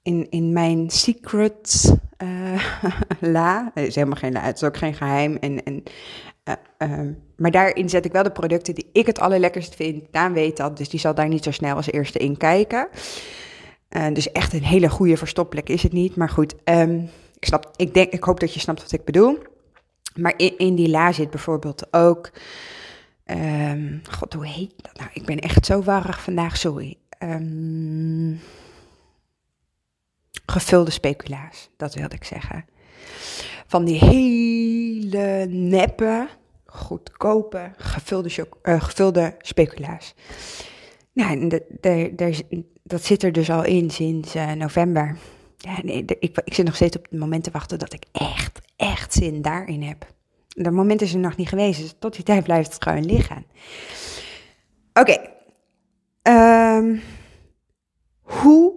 in, 0.01 0.29
in 0.29 0.53
mijn 0.53 0.89
secret 0.89 1.95
uh, 2.23 2.65
la, 3.35 3.71
het 3.73 3.87
is 3.87 3.95
helemaal 3.95 4.17
geen 4.17 4.31
la, 4.31 4.41
het 4.41 4.55
is 4.55 4.63
ook 4.63 4.77
geen 4.77 4.93
geheim. 4.93 5.35
En, 5.35 5.63
en, 5.63 5.83
uh, 6.45 6.55
um, 6.77 7.23
maar 7.35 7.51
daarin 7.51 7.89
zet 7.89 8.05
ik 8.05 8.11
wel 8.11 8.23
de 8.23 8.31
producten 8.31 8.75
die 8.75 8.89
ik 8.91 9.05
het 9.05 9.19
allerlekkerst 9.19 9.75
vind. 9.75 10.03
Daan 10.11 10.33
weet 10.33 10.57
dat, 10.57 10.77
dus 10.77 10.89
die 10.89 10.99
zal 10.99 11.15
daar 11.15 11.27
niet 11.27 11.43
zo 11.43 11.51
snel 11.51 11.75
als 11.75 11.91
eerste 11.91 12.19
in 12.19 12.37
kijken. 12.37 12.87
Uh, 13.89 14.13
dus 14.13 14.31
echt 14.31 14.53
een 14.53 14.63
hele 14.63 14.89
goede 14.89 15.17
verstopplek 15.17 15.69
is 15.69 15.83
het 15.83 15.93
niet. 15.93 16.15
Maar 16.15 16.29
goed, 16.29 16.55
um, 16.63 17.09
ik, 17.39 17.45
snap, 17.45 17.71
ik, 17.75 17.93
denk, 17.93 18.11
ik 18.11 18.23
hoop 18.23 18.39
dat 18.39 18.53
je 18.53 18.59
snapt 18.59 18.81
wat 18.81 18.91
ik 18.91 19.05
bedoel. 19.05 19.37
Maar 20.15 20.33
in, 20.37 20.57
in 20.57 20.75
die 20.75 20.89
la 20.89 21.11
zit 21.11 21.29
bijvoorbeeld 21.29 21.93
ook. 21.93 22.31
Um, 23.25 24.01
God, 24.09 24.33
hoe 24.33 24.47
heet 24.47 24.73
dat 24.77 24.97
nou? 24.97 25.09
Ik 25.13 25.25
ben 25.25 25.39
echt 25.39 25.65
zo 25.65 25.81
warrig 25.81 26.21
vandaag, 26.21 26.57
sorry. 26.57 26.97
Gevulde 30.45 30.91
speculaas, 30.91 31.69
dat 31.77 31.93
wilde 31.93 32.15
ik 32.15 32.23
zeggen. 32.23 32.65
Van 33.67 33.85
die 33.85 33.99
hele 35.09 35.45
neppe, 35.49 36.27
goedkope, 36.65 37.71
gevulde, 37.77 38.47
uh, 38.63 38.81
gevulde 38.81 39.35
speculaas. 39.39 40.13
Nou, 41.13 41.59
dat 42.83 43.03
zit 43.03 43.23
er 43.23 43.31
dus 43.31 43.49
al 43.49 43.63
in 43.63 43.89
sinds 43.89 44.35
uh, 44.35 44.51
november. 44.51 45.17
Ja, 45.57 45.77
nee, 45.83 46.05
ik, 46.19 46.41
ik 46.43 46.53
zit 46.53 46.65
nog 46.65 46.75
steeds 46.75 46.97
op 46.97 47.03
het 47.09 47.19
moment 47.19 47.43
te 47.43 47.51
wachten 47.51 47.79
dat 47.79 47.93
ik 47.93 48.05
echt, 48.11 48.59
echt 48.75 49.13
zin 49.13 49.41
daarin 49.41 49.81
heb. 49.81 50.13
Dat 50.47 50.73
moment 50.73 51.01
is 51.01 51.13
er 51.13 51.19
nog 51.19 51.35
niet 51.35 51.49
geweest, 51.49 51.81
dus 51.81 51.95
tot 51.99 52.15
die 52.15 52.23
tijd 52.23 52.43
blijft 52.43 52.73
het 52.73 52.83
gewoon 52.83 53.05
liggen. 53.05 53.45
Oké. 54.93 55.17
Um, 56.23 57.01
hoe 58.21 58.73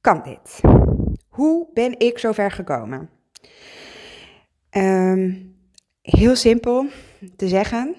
kan 0.00 0.22
dit? 0.22 0.60
Hoe 1.28 1.68
ben 1.74 1.98
ik 1.98 2.18
zover 2.18 2.50
gekomen? 2.50 3.10
Um, 4.76 5.56
heel 6.00 6.36
simpel 6.36 6.86
te 7.36 7.48
zeggen. 7.48 7.94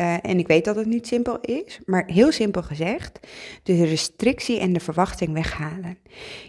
Uh, 0.00 0.16
en 0.22 0.38
ik 0.38 0.46
weet 0.46 0.64
dat 0.64 0.76
het 0.76 0.86
niet 0.86 1.06
simpel 1.06 1.40
is, 1.40 1.80
maar 1.84 2.06
heel 2.06 2.32
simpel 2.32 2.62
gezegd, 2.62 3.20
de 3.62 3.84
restrictie 3.84 4.58
en 4.58 4.72
de 4.72 4.80
verwachting 4.80 5.32
weghalen. 5.32 5.98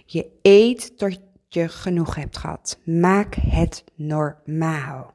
Je 0.05 0.29
eet 0.41 0.97
tot 0.97 1.19
je 1.47 1.69
genoeg 1.69 2.15
hebt 2.15 2.37
gehad. 2.37 2.79
Maak 2.83 3.35
het 3.35 3.83
normaal. 3.95 5.13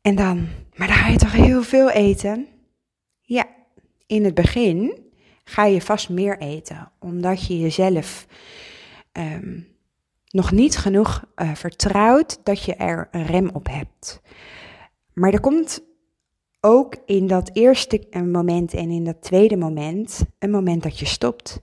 En 0.00 0.14
dan, 0.14 0.48
maar 0.74 0.86
dan 0.86 0.96
ga 0.96 1.08
je 1.08 1.18
toch 1.18 1.32
heel 1.32 1.62
veel 1.62 1.90
eten? 1.90 2.46
Ja, 3.20 3.46
in 4.06 4.24
het 4.24 4.34
begin 4.34 5.06
ga 5.44 5.64
je 5.64 5.80
vast 5.80 6.08
meer 6.08 6.38
eten, 6.38 6.92
omdat 6.98 7.46
je 7.46 7.58
jezelf 7.58 8.26
um, 9.12 9.66
nog 10.30 10.52
niet 10.52 10.76
genoeg 10.76 11.24
uh, 11.36 11.54
vertrouwt 11.54 12.40
dat 12.44 12.62
je 12.62 12.74
er 12.74 13.08
een 13.10 13.26
rem 13.26 13.50
op 13.52 13.66
hebt. 13.70 14.20
Maar 15.12 15.32
er 15.32 15.40
komt 15.40 15.86
ook 16.60 16.96
in 17.06 17.26
dat 17.26 17.50
eerste 17.52 18.02
moment 18.24 18.74
en 18.74 18.90
in 18.90 19.04
dat 19.04 19.22
tweede 19.22 19.56
moment 19.56 20.24
een 20.38 20.50
moment 20.50 20.82
dat 20.82 20.98
je 20.98 21.06
stopt. 21.06 21.60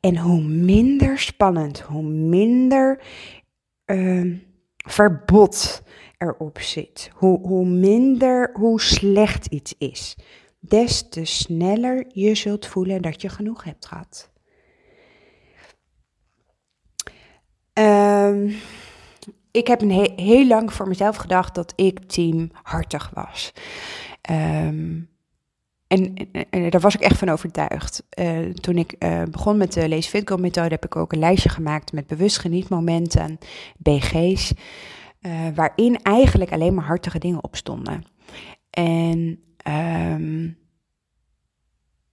En 0.00 0.16
hoe 0.18 0.42
minder 0.42 1.18
spannend, 1.18 1.80
hoe 1.80 2.02
minder 2.02 3.00
uh, 3.86 4.38
verbod 4.76 5.82
erop 6.18 6.58
zit, 6.58 7.10
hoe, 7.14 7.40
hoe 7.40 7.66
minder, 7.66 8.50
hoe 8.52 8.80
slecht 8.80 9.46
iets 9.46 9.74
is, 9.78 10.16
des 10.60 11.08
te 11.08 11.24
sneller 11.24 12.06
je 12.08 12.34
zult 12.34 12.66
voelen 12.66 13.02
dat 13.02 13.22
je 13.22 13.28
genoeg 13.28 13.64
hebt 13.64 13.86
gehad. 13.86 14.32
Um, 18.44 18.56
ik 19.50 19.66
heb 19.66 19.80
een 19.82 20.12
heel 20.16 20.46
lang 20.46 20.72
voor 20.72 20.88
mezelf 20.88 21.16
gedacht 21.16 21.54
dat 21.54 21.72
ik 21.76 21.98
team 21.98 22.50
hartig 22.62 23.10
was. 23.14 23.52
Um, 24.30 25.08
en, 25.86 26.14
daar 26.70 26.80
was 26.80 26.94
ik 26.94 27.00
echt 27.00 27.18
van 27.18 27.28
overtuigd. 27.28 28.04
Uh, 28.18 28.50
toen 28.50 28.76
ik 28.76 28.94
uh, 28.98 29.22
begon 29.30 29.56
met 29.56 29.72
de 29.72 29.88
Lees 29.88 30.06
Fit 30.06 30.38
methode 30.38 30.68
heb 30.68 30.84
ik 30.84 30.96
ook 30.96 31.12
een 31.12 31.18
lijstje 31.18 31.48
gemaakt 31.48 31.92
met 31.92 32.06
bewust 32.06 32.38
genietmomenten, 32.38 33.38
BG's, 33.76 34.52
uh, 35.20 35.32
waarin 35.54 36.02
eigenlijk 36.02 36.52
alleen 36.52 36.74
maar 36.74 36.84
hartige 36.84 37.18
dingen 37.18 37.44
op 37.44 37.56
stonden. 37.56 38.04
En 38.70 39.42
um, 39.68 40.58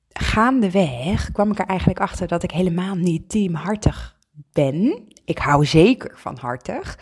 gaandeweg 0.10 1.32
kwam 1.32 1.52
ik 1.52 1.60
er 1.60 1.66
eigenlijk 1.66 2.00
achter 2.00 2.28
dat 2.28 2.44
ik 2.44 2.52
helemaal 2.52 2.96
niet 2.96 3.30
teamhartig 3.30 4.20
ben. 4.52 5.08
Ik 5.26 5.38
hou 5.38 5.66
zeker 5.66 6.12
van 6.16 6.38
hartig. 6.38 6.98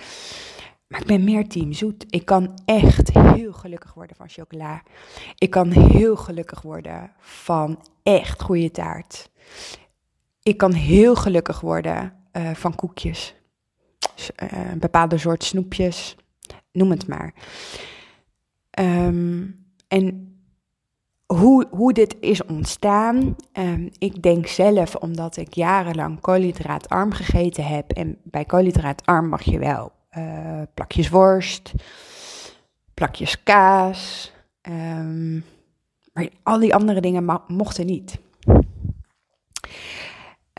Maar 0.87 1.01
ik 1.01 1.07
ben 1.07 1.23
meer 1.23 1.47
team 1.47 1.73
zoet. 1.73 2.05
Ik 2.09 2.25
kan 2.25 2.59
echt 2.65 3.13
heel 3.13 3.53
gelukkig 3.53 3.93
worden 3.93 4.15
van 4.15 4.29
chocola. 4.29 4.83
Ik 5.37 5.49
kan 5.49 5.71
heel 5.71 6.15
gelukkig 6.15 6.61
worden 6.61 7.11
van 7.19 7.83
echt 8.03 8.41
goede 8.41 8.71
taart. 8.71 9.29
Ik 10.43 10.57
kan 10.57 10.73
heel 10.73 11.15
gelukkig 11.15 11.59
worden 11.59 12.13
uh, 12.33 12.53
van 12.53 12.75
koekjes. 12.75 13.35
Uh, 14.43 14.71
bepaalde 14.77 15.17
soort 15.17 15.43
snoepjes. 15.43 16.15
Noem 16.71 16.89
het 16.89 17.07
maar. 17.07 17.33
Um, 18.79 19.55
en 19.87 20.28
hoe, 21.33 21.67
hoe 21.69 21.93
dit 21.93 22.15
is 22.19 22.43
ontstaan. 22.45 23.35
Um, 23.53 23.89
ik 23.97 24.21
denk 24.21 24.47
zelf 24.47 24.95
omdat 24.95 25.37
ik 25.37 25.53
jarenlang 25.53 26.19
koolhydraatarm 26.19 27.11
gegeten 27.11 27.65
heb. 27.65 27.91
En 27.91 28.17
bij 28.23 28.45
koolhydraatarm 28.45 29.29
mag 29.29 29.41
je 29.41 29.59
wel 29.59 29.91
uh, 30.17 30.61
plakjes 30.73 31.09
worst, 31.09 31.73
plakjes 32.93 33.43
kaas. 33.43 34.31
Um, 34.61 35.43
maar 36.13 36.29
al 36.43 36.59
die 36.59 36.75
andere 36.75 37.01
dingen 37.01 37.41
mochten 37.47 37.85
niet. 37.85 38.19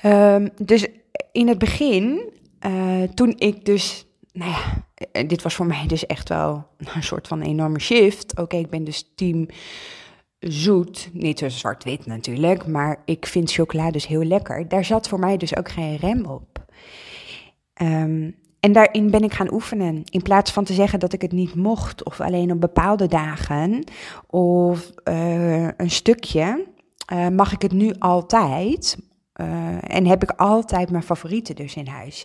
Um, 0.04 0.50
dus 0.56 0.86
in 1.32 1.48
het 1.48 1.58
begin, 1.58 2.32
uh, 2.66 3.02
toen 3.02 3.34
ik 3.38 3.64
dus, 3.64 4.06
nou 4.32 4.50
ja, 4.50 4.86
eh, 5.12 5.28
dit 5.28 5.42
was 5.42 5.54
voor 5.54 5.66
mij 5.66 5.86
dus 5.86 6.06
echt 6.06 6.28
wel 6.28 6.66
een 6.76 7.02
soort 7.02 7.28
van 7.28 7.40
enorme 7.40 7.80
shift. 7.80 8.38
Oké, 8.38 8.56
ik 8.56 8.70
ben 8.70 8.84
dus 8.84 9.12
team 9.14 9.46
zoet, 10.40 11.10
niet 11.12 11.38
zo 11.38 11.48
zwart-wit 11.48 12.06
natuurlijk, 12.06 12.66
maar 12.66 13.02
ik 13.04 13.26
vind 13.26 13.52
chocolade 13.52 13.92
dus 13.92 14.06
heel 14.06 14.24
lekker. 14.24 14.68
Daar 14.68 14.84
zat 14.84 15.08
voor 15.08 15.18
mij 15.18 15.36
dus 15.36 15.56
ook 15.56 15.70
geen 15.70 15.96
rem 15.96 16.24
op. 16.24 16.64
Um, 17.82 18.34
en 18.60 18.72
daarin 18.72 19.10
ben 19.10 19.22
ik 19.22 19.32
gaan 19.32 19.52
oefenen. 19.52 20.02
In 20.04 20.22
plaats 20.22 20.50
van 20.50 20.64
te 20.64 20.72
zeggen 20.72 21.00
dat 21.00 21.12
ik 21.12 21.22
het 21.22 21.32
niet 21.32 21.54
mocht, 21.54 22.04
of 22.04 22.20
alleen 22.20 22.52
op 22.52 22.60
bepaalde 22.60 23.06
dagen, 23.06 23.84
of 24.26 24.90
uh, 25.04 25.68
een 25.76 25.90
stukje, 25.90 26.66
uh, 27.12 27.28
mag 27.28 27.52
ik 27.52 27.62
het 27.62 27.72
nu 27.72 27.92
altijd. 27.98 28.98
Uh, 29.40 29.94
en 29.94 30.06
heb 30.06 30.22
ik 30.22 30.30
altijd 30.30 30.90
mijn 30.90 31.02
favorieten 31.02 31.54
dus 31.54 31.74
in 31.74 31.86
huis. 31.86 32.24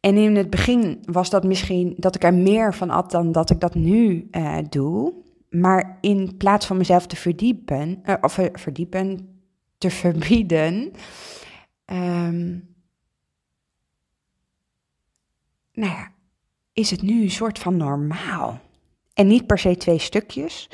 En 0.00 0.16
in 0.16 0.36
het 0.36 0.50
begin 0.50 0.98
was 1.04 1.30
dat 1.30 1.44
misschien 1.44 1.94
dat 1.96 2.14
ik 2.14 2.24
er 2.24 2.34
meer 2.34 2.74
van 2.74 2.88
had 2.88 3.10
dan 3.10 3.32
dat 3.32 3.50
ik 3.50 3.60
dat 3.60 3.74
nu 3.74 4.30
doe. 4.68 5.12
Maar 5.50 5.98
in 6.00 6.36
plaats 6.36 6.66
van 6.66 6.76
mezelf 6.76 7.06
te 7.06 7.16
verdiepen, 7.16 8.02
of 8.20 8.38
verdiepen, 8.52 9.40
te 9.78 9.90
verbieden. 9.90 10.92
Um, 11.86 12.76
nou 15.72 15.92
ja, 15.92 16.12
is 16.72 16.90
het 16.90 17.02
nu 17.02 17.22
een 17.22 17.30
soort 17.30 17.58
van 17.58 17.76
normaal. 17.76 18.60
En 19.14 19.26
niet 19.26 19.46
per 19.46 19.58
se 19.58 19.76
twee 19.76 19.98
stukjes. 19.98 20.70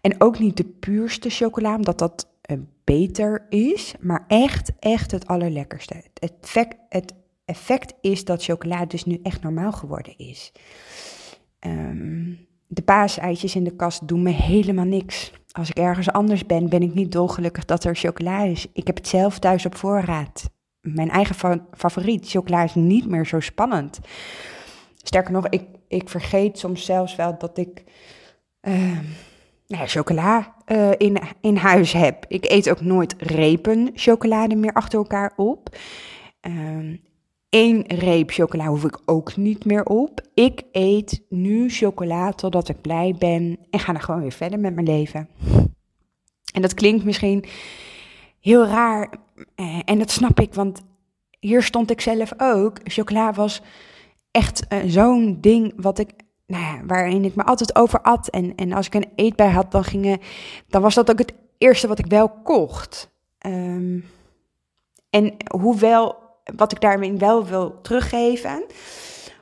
En 0.00 0.20
ook 0.20 0.38
niet 0.38 0.56
de 0.56 0.64
puurste 0.64 1.30
chocola, 1.30 1.74
omdat 1.74 1.98
dat 1.98 2.28
uh, 2.50 2.58
beter 2.84 3.46
is. 3.48 3.94
Maar 4.00 4.24
echt, 4.28 4.72
echt 4.78 5.10
het 5.10 5.26
allerlekkerste. 5.26 5.94
Het 5.94 6.38
effect, 6.40 6.76
het 6.88 7.14
effect 7.44 7.94
is 8.00 8.24
dat 8.24 8.44
chocola 8.44 8.86
dus 8.86 9.04
nu 9.04 9.20
echt 9.22 9.42
normaal 9.42 9.72
geworden 9.72 10.18
is. 10.18 10.52
Um, 11.60 12.48
de 12.72 12.82
paaseitjes 12.82 13.54
in 13.54 13.64
de 13.64 13.76
kast 13.76 14.08
doen 14.08 14.22
me 14.22 14.30
helemaal 14.30 14.84
niks. 14.84 15.32
Als 15.52 15.70
ik 15.70 15.78
ergens 15.78 16.12
anders 16.12 16.46
ben, 16.46 16.68
ben 16.68 16.82
ik 16.82 16.94
niet 16.94 17.12
dolgelukkig 17.12 17.64
dat 17.64 17.84
er 17.84 17.96
chocola 17.96 18.42
is. 18.42 18.66
Ik 18.72 18.86
heb 18.86 18.96
het 18.96 19.08
zelf 19.08 19.38
thuis 19.38 19.66
op 19.66 19.76
voorraad 19.76 20.50
mijn 20.80 21.10
eigen 21.10 21.66
favoriet. 21.72 22.30
Chocola 22.30 22.62
is 22.62 22.74
niet 22.74 23.06
meer 23.06 23.26
zo 23.26 23.40
spannend. 23.40 23.98
Sterker 24.96 25.32
nog, 25.32 25.48
ik, 25.48 25.64
ik 25.88 26.08
vergeet 26.08 26.58
soms 26.58 26.84
zelfs 26.84 27.16
wel 27.16 27.38
dat 27.38 27.58
ik 27.58 27.84
uh, 28.62 28.98
nou 29.66 29.86
chocola 29.86 30.54
uh, 30.66 30.90
in, 30.96 31.18
in 31.40 31.56
huis 31.56 31.92
heb. 31.92 32.24
Ik 32.28 32.50
eet 32.50 32.70
ook 32.70 32.80
nooit 32.80 33.14
repen 33.18 33.90
chocolade 33.94 34.54
meer 34.54 34.72
achter 34.72 34.98
elkaar 34.98 35.32
op. 35.36 35.76
Eén 37.50 37.86
ehm, 37.86 37.98
reep 37.98 38.30
chocola 38.30 38.66
hoef 38.66 38.84
ik 38.84 38.98
ook 39.04 39.36
niet 39.36 39.64
meer 39.64 39.84
op. 39.84 40.20
Ik 40.34 40.62
eet 40.72 41.22
nu 41.28 41.70
chocola 41.70 42.32
totdat 42.32 42.68
ik 42.68 42.80
blij 42.80 43.14
ben 43.18 43.58
en 43.70 43.78
ga 43.78 43.92
dan 43.92 44.02
gewoon 44.02 44.20
weer 44.20 44.32
verder 44.32 44.58
met 44.58 44.74
mijn 44.74 44.86
leven. 44.86 45.28
En 46.52 46.62
dat 46.62 46.74
klinkt 46.74 47.04
misschien 47.04 47.44
heel 48.40 48.66
raar. 48.66 49.10
Eh, 49.54 49.78
en 49.84 49.98
dat 49.98 50.10
snap 50.10 50.40
ik, 50.40 50.54
want 50.54 50.82
hier 51.40 51.62
stond 51.62 51.90
ik 51.90 52.00
zelf 52.00 52.32
ook. 52.36 52.78
Chocola 52.84 53.32
was 53.32 53.62
echt 54.30 54.66
uh, 54.68 54.78
zo'n 54.86 55.38
ding 55.40 55.72
wat 55.76 55.98
ik, 55.98 56.10
nou 56.46 56.62
ja, 56.62 56.84
waarin 56.86 57.24
ik 57.24 57.34
me 57.34 57.44
altijd 57.44 57.76
over 57.76 58.00
at. 58.00 58.28
En, 58.28 58.54
en 58.54 58.72
als 58.72 58.86
ik 58.86 58.94
een 58.94 59.10
eetbij 59.14 59.50
had, 59.50 59.72
dan, 59.72 59.84
gingen, 59.84 60.18
dan 60.68 60.82
was 60.82 60.94
dat 60.94 61.10
ook 61.10 61.18
het 61.18 61.34
eerste 61.58 61.88
wat 61.88 61.98
ik 61.98 62.06
wel 62.06 62.28
kocht. 62.28 63.10
Um, 63.46 64.04
En 65.10 65.36
hoewel, 65.50 66.16
wat 66.56 66.72
ik 66.72 66.80
daarmee 66.80 67.16
wel 67.16 67.46
wil 67.46 67.80
teruggeven, 67.80 68.64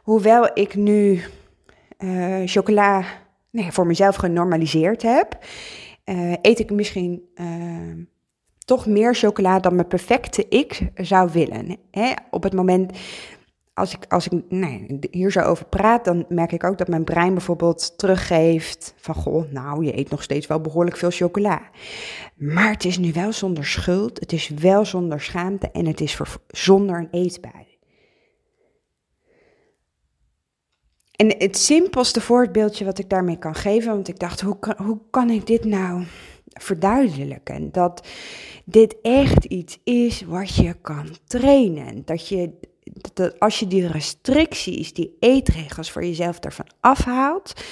hoewel 0.02 0.50
ik 0.55 0.75
nu 0.75 1.23
uh, 1.99 2.43
chocola 2.45 3.05
nee, 3.50 3.73
voor 3.73 3.87
mezelf 3.87 4.17
genormaliseerd 4.17 5.02
heb, 5.02 5.38
uh, 6.05 6.33
eet 6.43 6.59
ik 6.59 6.71
misschien 6.71 7.23
uh, 7.35 8.05
toch 8.59 8.87
meer 8.87 9.14
chocola 9.14 9.59
dan 9.59 9.75
mijn 9.75 9.88
perfecte 9.88 10.49
ik 10.49 10.90
zou 10.95 11.31
willen. 11.33 11.76
Hè? 11.90 12.12
Op 12.31 12.43
het 12.43 12.52
moment 12.52 12.99
als 13.78 13.94
ik, 13.94 14.04
als 14.08 14.28
ik 14.28 14.42
nee, 14.49 14.99
hier 15.11 15.32
zo 15.32 15.40
over 15.40 15.66
praat, 15.66 16.04
dan 16.04 16.25
merk 16.28 16.52
ik 16.52 16.64
ook 16.64 16.78
dat 16.78 16.88
mijn 16.88 17.04
brein 17.04 17.35
bijvoorbeeld 17.35 17.99
teruggeeft 17.99 18.94
van, 18.97 19.14
goh, 19.14 19.52
nou, 19.52 19.85
je 19.85 19.99
eet 19.99 20.11
nog 20.11 20.23
steeds 20.23 20.47
wel 20.47 20.61
behoorlijk 20.61 20.97
veel 20.97 21.11
chocola. 21.11 21.62
Maar 22.37 22.70
het 22.70 22.85
is 22.85 22.99
nu 22.99 23.12
wel 23.12 23.32
zonder 23.32 23.66
schuld, 23.66 24.20
het 24.20 24.32
is 24.32 24.49
wel 24.49 24.85
zonder 24.85 25.20
schaamte 25.20 25.70
en 25.70 25.87
het 25.87 26.00
is 26.00 26.16
voor, 26.16 26.37
zonder 26.47 26.99
een 26.99 27.08
eetbui. 27.11 27.66
En 31.16 31.35
het 31.38 31.58
simpelste 31.58 32.20
voorbeeldje 32.20 32.85
wat 32.85 32.99
ik 32.99 33.08
daarmee 33.08 33.38
kan 33.38 33.54
geven, 33.54 33.92
want 33.92 34.08
ik 34.08 34.18
dacht, 34.18 34.40
hoe 34.40 34.58
kan, 34.58 34.75
hoe 34.76 34.99
kan 35.11 35.30
ik 35.30 35.47
dit 35.47 35.64
nou 35.64 36.04
verduidelijken? 36.47 37.73
Dat 37.73 38.06
dit 38.64 38.97
echt 39.02 39.44
iets 39.44 39.78
is 39.85 40.23
wat 40.23 40.54
je 40.54 40.75
kan 40.80 41.06
trainen. 41.26 42.02
Dat 42.04 42.28
je 42.28 42.50
dat 43.12 43.40
als 43.40 43.59
je 43.59 43.66
die 43.66 43.87
restricties, 43.87 44.92
die 44.92 45.16
eetregels 45.21 45.90
voor 45.90 46.04
jezelf 46.04 46.38
ervan 46.38 46.66
afhaalt, 46.80 47.64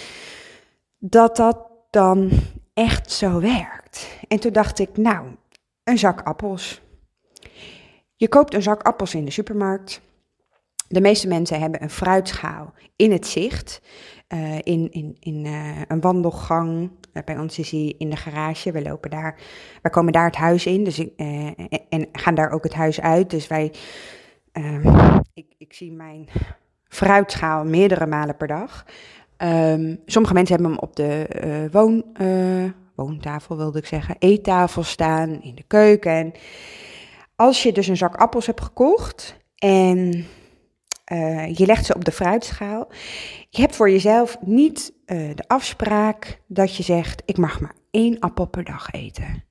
dat 0.98 1.36
dat 1.36 1.58
dan 1.90 2.30
echt 2.74 3.12
zo 3.12 3.40
werkt. 3.40 4.08
En 4.28 4.40
toen 4.40 4.52
dacht 4.52 4.78
ik, 4.78 4.96
nou, 4.96 5.26
een 5.84 5.98
zak 5.98 6.20
appels. 6.22 6.80
Je 8.16 8.28
koopt 8.28 8.54
een 8.54 8.62
zak 8.62 8.82
appels 8.82 9.14
in 9.14 9.24
de 9.24 9.30
supermarkt. 9.30 10.00
De 10.88 11.00
meeste 11.00 11.28
mensen 11.28 11.60
hebben 11.60 11.82
een 11.82 11.90
fruitschaal 11.90 12.72
in 12.96 13.12
het 13.12 13.26
zicht, 13.26 13.80
uh, 14.28 14.54
in, 14.54 14.92
in, 14.92 15.16
in 15.20 15.44
uh, 15.44 15.80
een 15.88 16.00
wandelgang. 16.00 16.90
Uh, 17.12 17.22
bij 17.22 17.38
ons 17.38 17.58
is 17.58 17.70
hij 17.70 17.94
in 17.98 18.10
de 18.10 18.16
garage. 18.16 18.72
We 18.72 18.82
lopen 18.82 19.10
daar, 19.10 19.38
wij 19.82 19.90
komen 19.90 20.12
daar 20.12 20.26
het 20.26 20.36
huis 20.36 20.66
in 20.66 20.84
dus, 20.84 21.14
en 21.88 22.08
gaan 22.12 22.34
daar 22.34 22.50
ook 22.50 22.64
het 22.64 22.74
huis 22.74 23.00
uit. 23.00 23.30
Dus 23.30 23.46
wij 23.46 23.72
Ehm, 24.56 25.18
ik, 25.34 25.54
ik, 25.58 25.72
zie 25.72 25.92
mijn 25.92 26.28
fruitschaal 26.88 27.64
meerdere 27.64 28.06
malen 28.06 28.36
per 28.36 28.46
dag. 28.46 28.86
Um, 29.38 30.00
sommige 30.06 30.34
mensen 30.34 30.54
hebben 30.54 30.72
hem 30.72 30.82
op 30.82 30.96
de 30.96 31.28
uh, 31.44 31.72
woon, 31.72 32.04
uh, 32.20 32.70
woontafel, 32.94 33.56
wilde 33.56 33.78
ik 33.78 33.86
zeggen, 33.86 34.16
eettafel 34.18 34.82
staan, 34.82 35.42
in 35.42 35.54
de 35.54 35.62
keuken. 35.66 36.32
Als 37.34 37.62
je 37.62 37.72
dus 37.72 37.86
een 37.86 37.96
zak 37.96 38.16
appels 38.16 38.46
hebt 38.46 38.60
gekocht 38.60 39.36
en 39.56 40.26
uh, 41.12 41.54
je 41.54 41.66
legt 41.66 41.86
ze 41.86 41.94
op 41.94 42.04
de 42.04 42.12
fruitschaal, 42.12 42.88
je 43.50 43.60
hebt 43.60 43.76
voor 43.76 43.90
jezelf 43.90 44.36
niet 44.40 44.92
de 45.06 45.44
afspraak 45.46 46.40
dat 46.46 46.76
je 46.76 46.82
zegt, 46.82 47.22
ik 47.24 47.36
mag 47.36 47.60
maar 47.60 47.74
één 47.90 48.18
appel 48.18 48.46
per 48.46 48.64
dag 48.64 48.90
eten. 48.90 49.44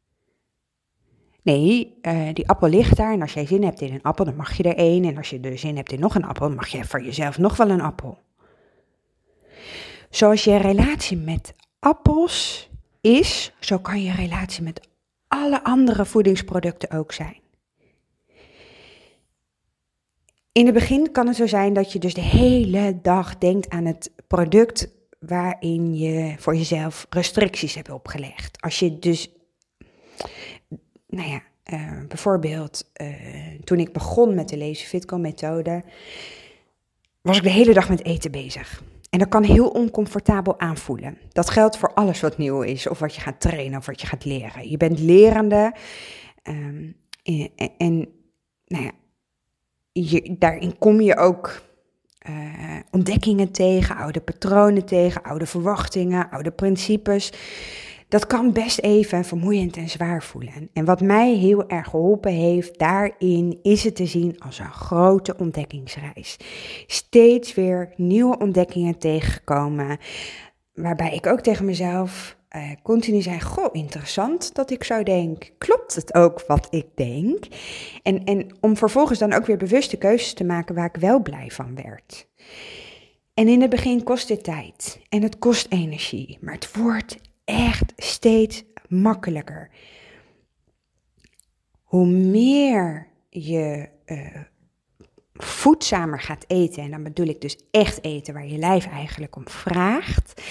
Nee, 1.45 1.97
uh, 2.01 2.33
die 2.33 2.47
appel 2.47 2.69
ligt 2.69 2.97
daar 2.97 3.13
en 3.13 3.21
als 3.21 3.33
jij 3.33 3.45
zin 3.45 3.63
hebt 3.63 3.81
in 3.81 3.93
een 3.93 4.01
appel, 4.01 4.25
dan 4.25 4.35
mag 4.35 4.57
je 4.57 4.63
er 4.63 4.75
één. 4.75 5.05
En 5.05 5.17
als 5.17 5.29
je 5.29 5.39
er 5.39 5.57
zin 5.57 5.75
hebt 5.75 5.91
in 5.91 5.99
nog 5.99 6.15
een 6.15 6.25
appel, 6.25 6.49
mag 6.49 6.67
je 6.67 6.83
voor 6.83 7.03
jezelf 7.03 7.37
nog 7.37 7.57
wel 7.57 7.69
een 7.69 7.81
appel. 7.81 8.17
Zoals 10.09 10.43
je 10.43 10.57
relatie 10.57 11.17
met 11.17 11.53
appels 11.79 12.69
is, 13.01 13.53
zo 13.59 13.79
kan 13.79 14.03
je 14.03 14.11
relatie 14.11 14.63
met 14.63 14.87
alle 15.27 15.63
andere 15.63 16.05
voedingsproducten 16.05 16.91
ook 16.91 17.11
zijn. 17.11 17.39
In 20.51 20.65
het 20.65 20.73
begin 20.73 21.11
kan 21.11 21.27
het 21.27 21.35
zo 21.35 21.47
zijn 21.47 21.73
dat 21.73 21.91
je 21.91 21.99
dus 21.99 22.13
de 22.13 22.21
hele 22.21 22.99
dag 23.01 23.37
denkt 23.37 23.69
aan 23.69 23.85
het 23.85 24.11
product 24.27 24.89
waarin 25.19 25.97
je 25.97 26.35
voor 26.37 26.55
jezelf 26.55 27.05
restricties 27.09 27.75
hebt 27.75 27.89
opgelegd. 27.89 28.61
Als 28.61 28.79
je 28.79 28.99
dus 28.99 29.29
nou 31.15 31.29
ja, 31.29 31.41
uh, 31.73 32.07
bijvoorbeeld 32.07 32.91
uh, 33.01 33.07
toen 33.63 33.79
ik 33.79 33.93
begon 33.93 34.35
met 34.35 34.49
de 34.49 34.57
Lazy 34.57 34.85
Fitco 34.85 35.17
methode, 35.17 35.83
was 37.21 37.37
ik 37.37 37.43
de 37.43 37.49
hele 37.49 37.73
dag 37.73 37.89
met 37.89 38.03
eten 38.03 38.31
bezig. 38.31 38.83
En 39.09 39.19
dat 39.19 39.29
kan 39.29 39.43
heel 39.43 39.67
oncomfortabel 39.67 40.59
aanvoelen. 40.59 41.17
Dat 41.31 41.49
geldt 41.49 41.77
voor 41.77 41.93
alles 41.93 42.21
wat 42.21 42.37
nieuw 42.37 42.61
is, 42.61 42.87
of 42.87 42.99
wat 42.99 43.15
je 43.15 43.21
gaat 43.21 43.39
trainen, 43.39 43.79
of 43.79 43.85
wat 43.85 44.01
je 44.01 44.07
gaat 44.07 44.25
leren. 44.25 44.69
Je 44.69 44.77
bent 44.77 44.99
lerende 44.99 45.75
um, 46.43 46.95
en, 47.77 48.07
nou 48.65 48.91
ja, 49.91 50.19
daarin 50.37 50.77
kom 50.77 51.01
je 51.01 51.17
ook 51.17 51.61
uh, 52.29 52.79
ontdekkingen 52.91 53.51
tegen, 53.51 53.95
oude 53.95 54.21
patronen 54.21 54.85
tegen, 54.85 55.23
oude 55.23 55.45
verwachtingen, 55.45 56.29
oude 56.29 56.51
principes 56.51 57.31
dat 58.07 58.27
kan 58.27 58.51
best 58.51 58.79
even 58.79 59.25
vermoeiend 59.25 59.77
en 59.77 59.89
zwaar 59.89 60.23
voelen. 60.23 60.69
En 60.73 60.85
wat 60.85 61.01
mij 61.01 61.33
heel 61.33 61.69
erg 61.69 61.89
geholpen 61.89 62.31
heeft 62.31 62.79
daarin, 62.79 63.59
is 63.61 63.83
het 63.83 63.95
te 63.95 64.05
zien 64.05 64.39
als 64.39 64.59
een 64.59 64.73
grote 64.73 65.37
ontdekkingsreis. 65.37 66.37
Steeds 66.87 67.53
weer 67.53 67.93
nieuwe 67.95 68.37
ontdekkingen 68.37 68.97
tegengekomen, 68.97 69.97
waarbij 70.73 71.13
ik 71.13 71.27
ook 71.27 71.41
tegen 71.41 71.65
mezelf 71.65 72.37
uh, 72.55 72.71
continu 72.83 73.21
zei: 73.21 73.41
Goh, 73.41 73.69
interessant 73.71 74.53
dat 74.53 74.71
ik 74.71 74.83
zo 74.83 75.03
denk. 75.03 75.51
Klopt 75.57 75.95
het 75.95 76.13
ook 76.13 76.43
wat 76.47 76.67
ik 76.69 76.85
denk? 76.95 77.45
En, 78.03 78.23
en 78.23 78.57
om 78.59 78.77
vervolgens 78.77 79.19
dan 79.19 79.33
ook 79.33 79.45
weer 79.45 79.57
bewuste 79.57 79.97
keuzes 79.97 80.33
te 80.33 80.43
maken 80.43 80.75
waar 80.75 80.89
ik 80.93 81.01
wel 81.01 81.21
blij 81.21 81.49
van 81.51 81.75
werd. 81.75 82.27
En 83.33 83.47
in 83.47 83.61
het 83.61 83.69
begin 83.69 84.03
kost 84.03 84.27
dit 84.27 84.43
tijd 84.43 84.99
en 85.09 85.21
het 85.21 85.39
kost 85.39 85.67
energie, 85.69 86.37
maar 86.41 86.53
het 86.53 86.75
wordt 86.75 87.17
echt 87.45 87.93
steeds 87.95 88.63
makkelijker. 88.87 89.69
Hoe 91.83 92.07
meer 92.07 93.07
je 93.29 93.89
uh, 94.05 94.41
voedzamer 95.33 96.19
gaat 96.19 96.45
eten, 96.47 96.83
en 96.83 96.91
dan 96.91 97.03
bedoel 97.03 97.27
ik 97.27 97.41
dus 97.41 97.57
echt 97.71 98.03
eten 98.03 98.33
waar 98.33 98.47
je 98.47 98.57
lijf 98.57 98.87
eigenlijk 98.87 99.35
om 99.35 99.49
vraagt, 99.49 100.41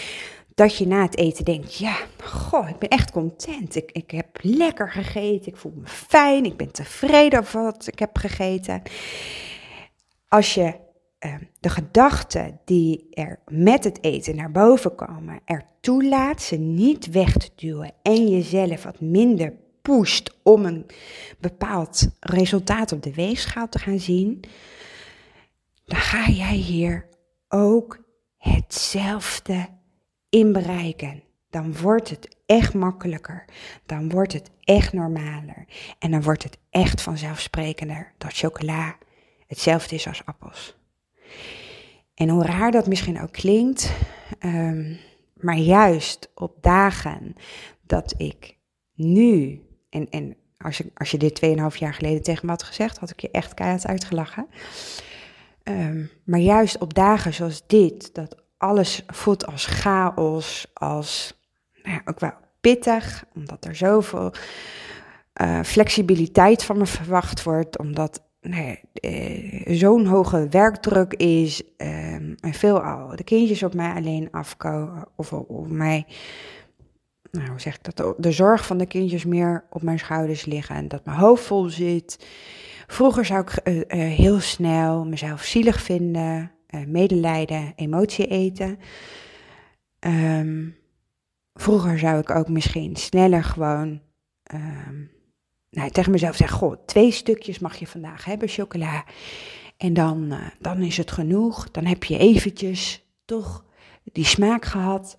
dat 0.54 0.76
je 0.76 0.86
na 0.86 1.02
het 1.02 1.16
eten 1.16 1.44
denkt, 1.44 1.76
ja, 1.76 1.96
goh, 2.22 2.68
ik 2.68 2.78
ben 2.78 2.88
echt 2.88 3.10
content. 3.10 3.76
Ik, 3.76 3.92
ik 3.92 4.10
heb 4.10 4.38
lekker 4.40 4.90
gegeten, 4.90 5.52
ik 5.52 5.56
voel 5.56 5.74
me 5.76 5.86
fijn, 5.86 6.44
ik 6.44 6.56
ben 6.56 6.72
tevreden 6.72 7.38
over 7.40 7.62
wat 7.62 7.86
ik 7.86 7.98
heb 7.98 8.18
gegeten. 8.18 8.82
Als 10.28 10.54
je 10.54 10.83
de 11.60 11.68
gedachten 11.68 12.60
die 12.64 13.06
er 13.10 13.38
met 13.46 13.84
het 13.84 14.02
eten 14.02 14.36
naar 14.36 14.50
boven 14.50 14.94
komen, 14.94 15.40
er 15.44 15.66
toelaat 15.80 16.42
ze 16.42 16.56
niet 16.56 17.10
weg 17.10 17.36
te 17.36 17.50
duwen 17.56 17.92
en 18.02 18.28
jezelf 18.28 18.82
wat 18.82 19.00
minder 19.00 19.52
pusht 19.82 20.36
om 20.42 20.64
een 20.64 20.86
bepaald 21.38 22.08
resultaat 22.20 22.92
op 22.92 23.02
de 23.02 23.14
weegschaal 23.14 23.68
te 23.68 23.78
gaan 23.78 23.98
zien, 23.98 24.40
dan 25.84 25.98
ga 25.98 26.28
jij 26.28 26.54
hier 26.54 27.08
ook 27.48 27.98
hetzelfde 28.36 29.68
in 30.28 30.52
bereiken. 30.52 31.22
Dan 31.50 31.76
wordt 31.76 32.10
het 32.10 32.36
echt 32.46 32.74
makkelijker. 32.74 33.44
Dan 33.86 34.10
wordt 34.10 34.32
het 34.32 34.50
echt 34.60 34.92
normaler. 34.92 35.64
En 35.98 36.10
dan 36.10 36.22
wordt 36.22 36.42
het 36.42 36.58
echt 36.70 37.02
vanzelfsprekender 37.02 38.12
dat 38.18 38.32
chocola 38.32 38.96
hetzelfde 39.46 39.94
is 39.94 40.06
als 40.06 40.24
appels. 40.24 40.76
En 42.14 42.28
hoe 42.28 42.44
raar 42.44 42.70
dat 42.70 42.86
misschien 42.86 43.22
ook 43.22 43.32
klinkt, 43.32 43.92
um, 44.44 44.98
maar 45.34 45.56
juist 45.56 46.30
op 46.34 46.56
dagen 46.60 47.34
dat 47.82 48.14
ik 48.16 48.56
nu, 48.94 49.62
en, 49.90 50.10
en 50.10 50.36
als, 50.58 50.76
je, 50.76 50.90
als 50.94 51.10
je 51.10 51.18
dit 51.18 51.40
2,5 51.46 51.78
jaar 51.78 51.94
geleden 51.94 52.22
tegen 52.22 52.46
me 52.46 52.50
had 52.50 52.62
gezegd, 52.62 52.98
had 52.98 53.10
ik 53.10 53.20
je 53.20 53.30
echt 53.30 53.54
keihard 53.54 53.86
uitgelachen. 53.86 54.46
Um, 55.64 56.10
maar 56.24 56.40
juist 56.40 56.78
op 56.78 56.94
dagen 56.94 57.34
zoals 57.34 57.66
dit, 57.66 58.14
dat 58.14 58.42
alles 58.56 59.02
voelt 59.06 59.46
als 59.46 59.66
chaos, 59.66 60.70
als 60.74 61.40
nou 61.82 61.94
ja, 61.94 62.02
ook 62.04 62.20
wel 62.20 62.32
pittig, 62.60 63.24
omdat 63.34 63.64
er 63.64 63.76
zoveel 63.76 64.32
uh, 65.42 65.62
flexibiliteit 65.62 66.64
van 66.64 66.78
me 66.78 66.86
verwacht 66.86 67.42
wordt, 67.42 67.78
omdat 67.78 68.22
nee, 68.44 68.80
uh, 69.00 69.76
zo'n 69.76 70.06
hoge 70.06 70.48
werkdruk 70.48 71.14
is 71.14 71.62
um, 71.62 72.34
en 72.40 72.52
veelal 72.52 73.16
de 73.16 73.24
kindjes 73.24 73.62
op 73.62 73.74
mij 73.74 73.94
alleen 73.94 74.28
afkomen 74.30 75.08
of 75.16 75.32
op 75.32 75.68
mij, 75.68 76.06
nou 77.30 77.48
hoe 77.48 77.60
zeg 77.60 77.74
ik 77.74 77.94
dat, 77.94 78.14
de 78.18 78.32
zorg 78.32 78.66
van 78.66 78.78
de 78.78 78.86
kindjes 78.86 79.24
meer 79.24 79.64
op 79.70 79.82
mijn 79.82 79.98
schouders 79.98 80.44
liggen 80.44 80.76
en 80.76 80.88
dat 80.88 81.04
mijn 81.04 81.18
hoofd 81.18 81.44
vol 81.44 81.68
zit. 81.68 82.26
Vroeger 82.86 83.24
zou 83.24 83.40
ik 83.40 83.68
uh, 83.68 83.76
uh, 83.76 83.84
heel 84.16 84.40
snel 84.40 85.04
mezelf 85.04 85.42
zielig 85.42 85.82
vinden, 85.82 86.52
medelijden, 86.86 87.72
emotie 87.76 88.26
eten. 88.26 88.78
Um, 90.00 90.76
vroeger 91.54 91.98
zou 91.98 92.18
ik 92.18 92.30
ook 92.30 92.48
misschien 92.48 92.96
sneller 92.96 93.44
gewoon 93.44 94.00
um, 94.54 95.10
nou, 95.74 95.90
tegen 95.90 96.12
mezelf 96.12 96.36
zeg, 96.36 96.50
goh, 96.50 96.76
twee 96.86 97.10
stukjes 97.10 97.58
mag 97.58 97.76
je 97.76 97.86
vandaag 97.86 98.24
hebben, 98.24 98.48
chocola. 98.48 99.04
En 99.76 99.92
dan, 99.92 100.32
uh, 100.32 100.46
dan 100.58 100.82
is 100.82 100.96
het 100.96 101.10
genoeg. 101.10 101.70
Dan 101.70 101.84
heb 101.84 102.04
je 102.04 102.18
eventjes 102.18 103.04
toch 103.24 103.64
die 104.02 104.24
smaak 104.24 104.64
gehad. 104.64 105.18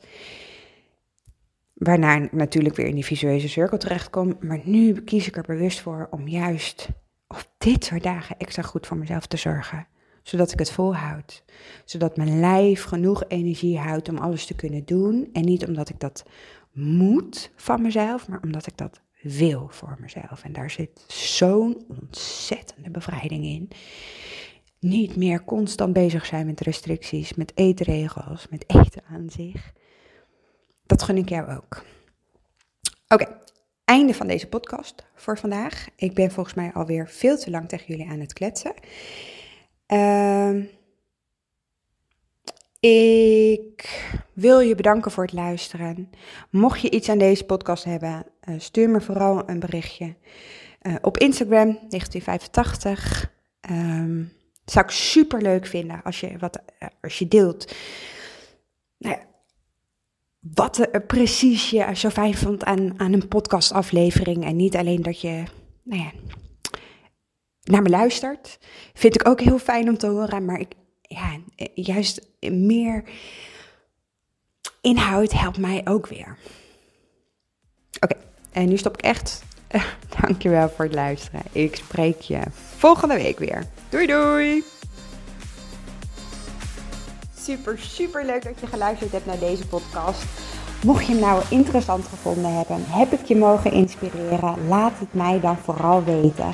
Waarna 1.74 2.15
ik 2.15 2.32
natuurlijk 2.32 2.76
weer 2.76 2.88
in 2.88 2.96
die 2.96 3.06
visuele 3.06 3.48
cirkel 3.48 3.78
terechtkom. 3.78 4.38
Maar 4.39 4.62
nu 4.63 5.02
kies 5.02 5.28
ik 5.28 5.38
er 5.38 5.44
bewust 5.44 5.80
voor 5.80 6.08
om 6.12 6.28
juist 6.28 6.88
op 7.28 7.48
dit 7.58 7.86
soort 7.86 8.04
dagen 8.04 8.38
extra 8.38 8.62
goed 8.62 8.88
voor 8.88 8.98
mezelf 8.98 9.26
te 9.26 9.38
zorgen. 9.38 9.88
Zodat 10.24 10.52
ik 10.52 10.60
het 10.60 10.72
volhoud. 10.72 11.44
Zodat 11.86 12.18
mijn 12.18 12.39
lijf 12.39 12.84
genoeg 12.84 13.24
energie 13.28 13.80
houdt 13.80 14.10
om 14.10 14.18
alles 14.18 14.46
te 14.46 14.56
kunnen 14.56 14.86
doen. 14.86 15.30
En 15.34 15.46
niet 15.46 15.68
omdat 15.68 15.89
ik 15.89 16.00
dat 16.00 16.26
moet 16.72 17.52
van 17.56 17.82
mezelf, 17.82 18.28
maar 18.28 18.39
omdat 18.44 18.68
ik 18.68 18.78
dat 18.78 19.02
wil 19.26 19.68
voor 19.70 19.98
mezelf. 20.00 20.44
En 20.44 20.54
daar 20.54 20.72
zit 20.72 21.04
zo'n 21.08 21.86
ontzettende 21.88 22.90
bevrijding 22.90 23.46
in. 23.46 23.70
Niet 24.80 25.16
meer 25.16 25.44
constant 25.44 25.94
bezig 25.94 26.26
zijn 26.26 26.46
met 26.46 26.60
restricties, 26.60 27.34
met 27.34 27.52
eetregels, 27.56 28.48
met 28.50 28.64
eten 28.68 29.04
aan 29.10 29.30
zich. 29.30 29.74
Dat 30.86 31.04
gun 31.04 31.18
ik 31.18 31.30
jou 31.30 31.56
ook. 31.56 31.84
Oké, 33.08 33.38
einde 33.86 34.14
van 34.14 34.28
deze 34.28 34.48
podcast 34.48 35.06
voor 35.16 35.38
vandaag. 35.38 35.88
Ik 35.96 36.14
ben 36.14 36.32
volgens 36.32 36.56
mij 36.56 36.74
alweer 36.74 37.10
veel 37.10 37.38
te 37.38 37.50
lang 37.50 37.70
tegen 37.70 37.86
jullie 37.88 38.10
aan 38.12 38.20
het 38.20 38.34
kletsen. 38.34 38.74
Uh, 39.88 40.64
ik 42.80 44.06
wil 44.34 44.60
je 44.60 44.76
bedanken 44.76 45.12
voor 45.12 45.24
het 45.24 45.34
luisteren. 45.34 46.10
Mocht 46.50 46.82
je 46.82 46.92
iets 46.92 47.10
aan 47.10 47.18
deze 47.18 47.46
podcast 47.46 47.84
hebben, 47.84 48.26
uh, 48.50 48.56
stuur 48.60 48.90
me 48.90 49.02
vooral 49.02 49.50
een 49.50 49.60
berichtje. 49.60 50.16
Uh, 50.82 50.96
op 51.02 51.18
Instagram 51.18 51.78
1985. 51.90 53.34
Um, 53.72 54.32
zou 54.66 54.86
ik 54.86 54.92
super 54.92 55.42
leuk 55.42 55.66
vinden 55.66 56.04
als 56.04 56.20
je, 56.20 56.38
wat, 56.38 56.62
uh, 56.80 56.90
als 57.02 57.20
je 57.20 57.28
deelt. 57.28 57.76
Nou 58.98 59.16
ja, 59.16 59.26
wat 60.40 60.78
er 60.92 61.02
precies 61.02 61.70
je 61.70 61.96
zo 61.96 62.10
fijn 62.10 62.36
vond 62.36 62.64
aan, 62.64 63.00
aan 63.00 63.14
een 63.14 63.28
podcastaflevering. 63.28 64.46
En 64.46 64.56
niet 64.56 64.76
alleen 64.76 65.02
dat 65.02 65.22
je 65.22 65.44
nou 65.84 66.02
ja, 66.02 66.12
naar 67.64 67.82
me 67.82 67.90
luistert. 67.90 68.60
Vind 68.94 69.16
ik 69.16 69.28
ook 69.28 69.42
heel 69.42 69.60
fijn 69.60 69.90
om 69.90 69.98
te 69.98 70.08
horen. 70.08 70.46
Maar 70.46 70.60
ik, 70.60 70.74
ja, 71.08 71.38
juist 71.74 72.28
meer 72.39 73.04
inhoud 74.82 75.32
helpt 75.32 75.58
mij 75.58 75.82
ook 75.86 76.08
weer. 76.08 76.38
Oké, 78.00 78.15
en 78.52 78.70
nu 78.70 78.78
stop 78.78 78.98
ik 78.98 79.04
echt. 79.04 79.44
Dankjewel 80.22 80.70
voor 80.70 80.86
het 80.86 80.94
luisteren. 80.94 81.41
Ik 81.52 81.76
spreek 81.76 82.22
je 82.22 82.41
volgende 82.78 83.15
week 83.15 83.39
weer. 83.39 83.63
Doei 83.89 84.08
doei! 84.08 84.63
Super, 87.38 87.80
super 87.80 88.26
leuk 88.26 88.44
dat 88.44 88.60
je 88.60 88.68
geluisterd 88.68 89.12
hebt 89.12 89.26
naar 89.26 89.39
deze 89.39 89.68
podcast. 89.68 90.24
Mocht 90.84 91.06
je 91.06 91.12
hem 91.12 91.22
nou 91.22 91.44
interessant 91.50 92.08
gevonden 92.08 92.54
hebben, 92.54 92.84
heb 92.88 93.12
ik 93.12 93.26
je 93.26 93.36
mogen 93.36 93.72
inspireren, 93.72 94.68
laat 94.68 95.00
het 95.00 95.13
mij 95.13 95.39
dan 95.39 95.58
vooral 95.58 96.04
weten. 96.04 96.54